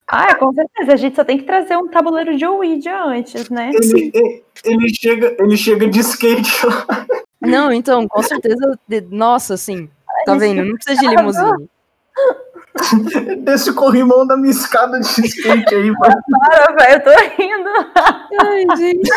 [0.06, 0.92] Ah, com certeza.
[0.92, 3.70] A gente só tem que trazer um tabuleiro de Ouija antes, né?
[3.74, 7.06] Ele, ele- ele chega, ele chega de skate lá.
[7.40, 8.78] Não, então, com certeza.
[8.86, 9.88] de- Nossa, assim.
[10.26, 10.64] Tá vendo?
[10.64, 11.68] Não precisa de limusine.
[13.44, 16.14] Desce o corrimão da minha escada de skate aí, mano.
[16.48, 17.70] Para, velho, eu tô rindo.
[18.40, 19.10] Ai, gente.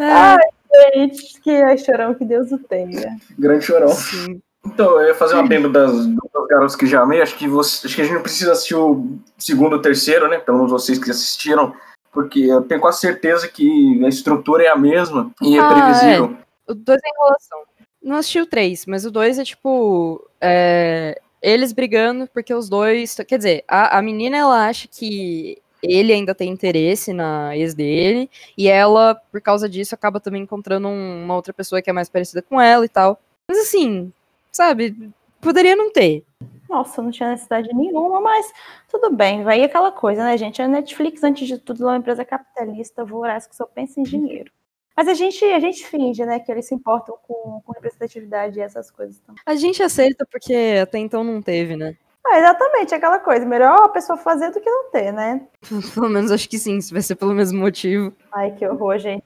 [0.00, 0.36] Ai,
[0.72, 3.16] É, gente, que é chorão que Deus o tenha.
[3.38, 3.88] Grande chorão.
[3.88, 4.40] sim.
[4.64, 7.22] Então, eu ia fazer uma adendo das, das garotas que já amei.
[7.22, 10.38] Acho que, você, acho que a gente não precisa assistir o segundo ou terceiro, né?
[10.38, 11.74] Pelo menos vocês que assistiram.
[12.12, 16.36] Porque eu tenho quase certeza que a estrutura é a mesma e é Ah, previsível.
[16.66, 17.58] O 2 é enrolação.
[18.02, 20.26] Não assisti o 3, mas o 2 é tipo.
[20.40, 23.14] é, eles brigando porque os dois.
[23.26, 28.28] Quer dizer, a, a menina ela acha que ele ainda tem interesse na ex dele.
[28.58, 32.08] E ela, por causa disso, acaba também encontrando um- uma outra pessoa que é mais
[32.10, 33.18] parecida com ela e tal.
[33.48, 34.12] Mas assim,
[34.52, 35.10] sabe?
[35.40, 36.24] Poderia não ter.
[36.68, 38.52] Nossa, não tinha necessidade nenhuma, mas
[38.88, 39.42] tudo bem.
[39.42, 40.62] Vai aquela coisa, né, gente?
[40.62, 44.52] A Netflix, antes de tudo, é uma empresa capitalista voraz que só pensa em dinheiro.
[44.96, 48.62] Mas a gente, a gente finge, né, que eles se importam com, com representatividade e
[48.62, 49.42] essas coisas também.
[49.46, 51.96] A gente aceita porque até então não teve, né?
[52.26, 53.46] Ah, exatamente, aquela coisa.
[53.46, 55.40] Melhor a pessoa fazer do que não ter, né?
[55.94, 58.12] Pelo menos acho que sim, se vai ser pelo mesmo motivo.
[58.32, 59.24] Ai, que horror, gente.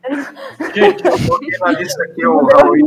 [0.74, 2.86] Gente, eu coloquei na lista aqui o Halloween,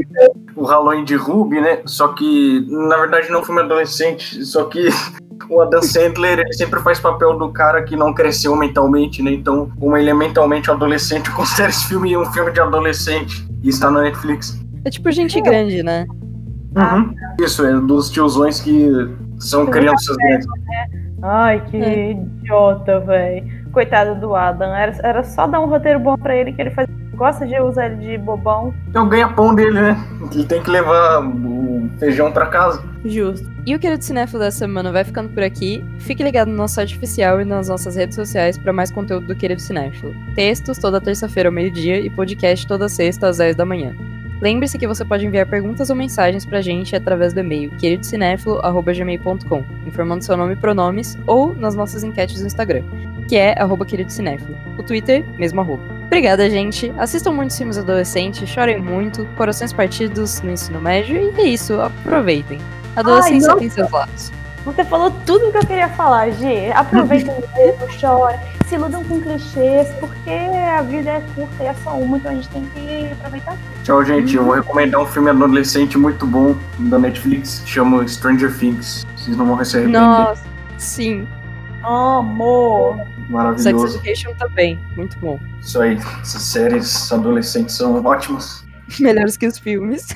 [0.55, 1.81] o Halloween de Ruby, né?
[1.85, 4.43] Só que, na verdade, não foi um adolescente.
[4.45, 4.89] Só que
[5.49, 9.31] o Adam Sandler, ele sempre faz papel do cara que não cresceu mentalmente, né?
[9.31, 13.45] Então, como ele é mentalmente um adolescente, eu considero esse filme um filme de adolescente.
[13.61, 14.57] E está na Netflix.
[14.85, 16.05] É tipo gente grande, né?
[16.75, 17.13] Uhum.
[17.41, 18.89] Isso, é dos tiozões que
[19.39, 20.47] são crianças grandes.
[21.21, 22.11] Ai, que É.
[22.11, 23.45] idiota, velho.
[23.71, 24.73] Coitado do Adam.
[24.75, 27.87] Era, era só dar um roteiro bom pra ele que ele faz, gosta de usar
[27.87, 28.73] ele de bobão.
[28.93, 29.97] É o ganha-pão dele, né?
[30.31, 32.83] Ele tem que levar o feijão pra casa.
[33.05, 33.49] Justo.
[33.65, 35.83] E o Querido Cinéfilo dessa semana vai ficando por aqui.
[35.99, 39.35] Fique ligado no nosso site oficial e nas nossas redes sociais para mais conteúdo do
[39.35, 40.13] Querido Cinéfilo.
[40.35, 43.93] Textos toda terça-feira ao meio-dia e podcast toda sexta às 10 da manhã.
[44.41, 50.23] Lembre-se que você pode enviar perguntas ou mensagens pra gente através do e-mail queridocinéfilo.gmail.com, informando
[50.23, 52.83] seu nome e pronomes, ou nas nossas enquetes no Instagram,
[53.27, 54.55] que é arroba queridocinéfilo.
[54.77, 55.81] O Twitter, mesmo arroba.
[56.05, 56.93] Obrigada, gente.
[56.97, 62.59] Assistam muitos filmes adolescentes, chorem muito, corações partidos no ensino médio, e é isso, aproveitem.
[62.95, 64.31] A adolescência Ai, tem seus lados.
[64.67, 66.69] Você falou tudo que eu queria falar, Gi.
[66.75, 68.37] Aproveitem mesmo, chora,
[68.67, 72.35] se iludam com clichês, porque a vida é curta e é só uma, então a
[72.35, 73.57] gente tem que aproveitar.
[73.85, 74.35] Tchau, gente.
[74.35, 79.07] Eu vou recomendar um filme adolescente muito bom da Netflix, chama Stranger Things.
[79.15, 79.87] Vocês não vão arrepender.
[79.87, 80.43] Nossa,
[80.77, 81.25] sim.
[81.81, 82.97] Amor!
[82.97, 83.97] Sex Maravilhoso.
[83.99, 85.39] Education também, muito bom.
[85.61, 85.97] Isso aí.
[86.21, 88.65] Essas séries adolescentes são ótimas.
[88.99, 90.07] Melhores que os filmes.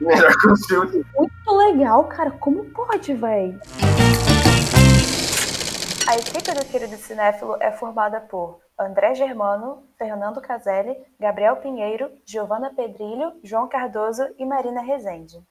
[0.00, 0.32] Melhor.
[1.16, 2.30] Muito legal, cara.
[2.32, 3.58] Como pode, véi?
[6.08, 12.72] A equipe do Querido Cinéfilo é formada por André Germano, Fernando Caselli, Gabriel Pinheiro, Giovana
[12.74, 15.44] Pedrilho, João Cardoso e Marina Rezende.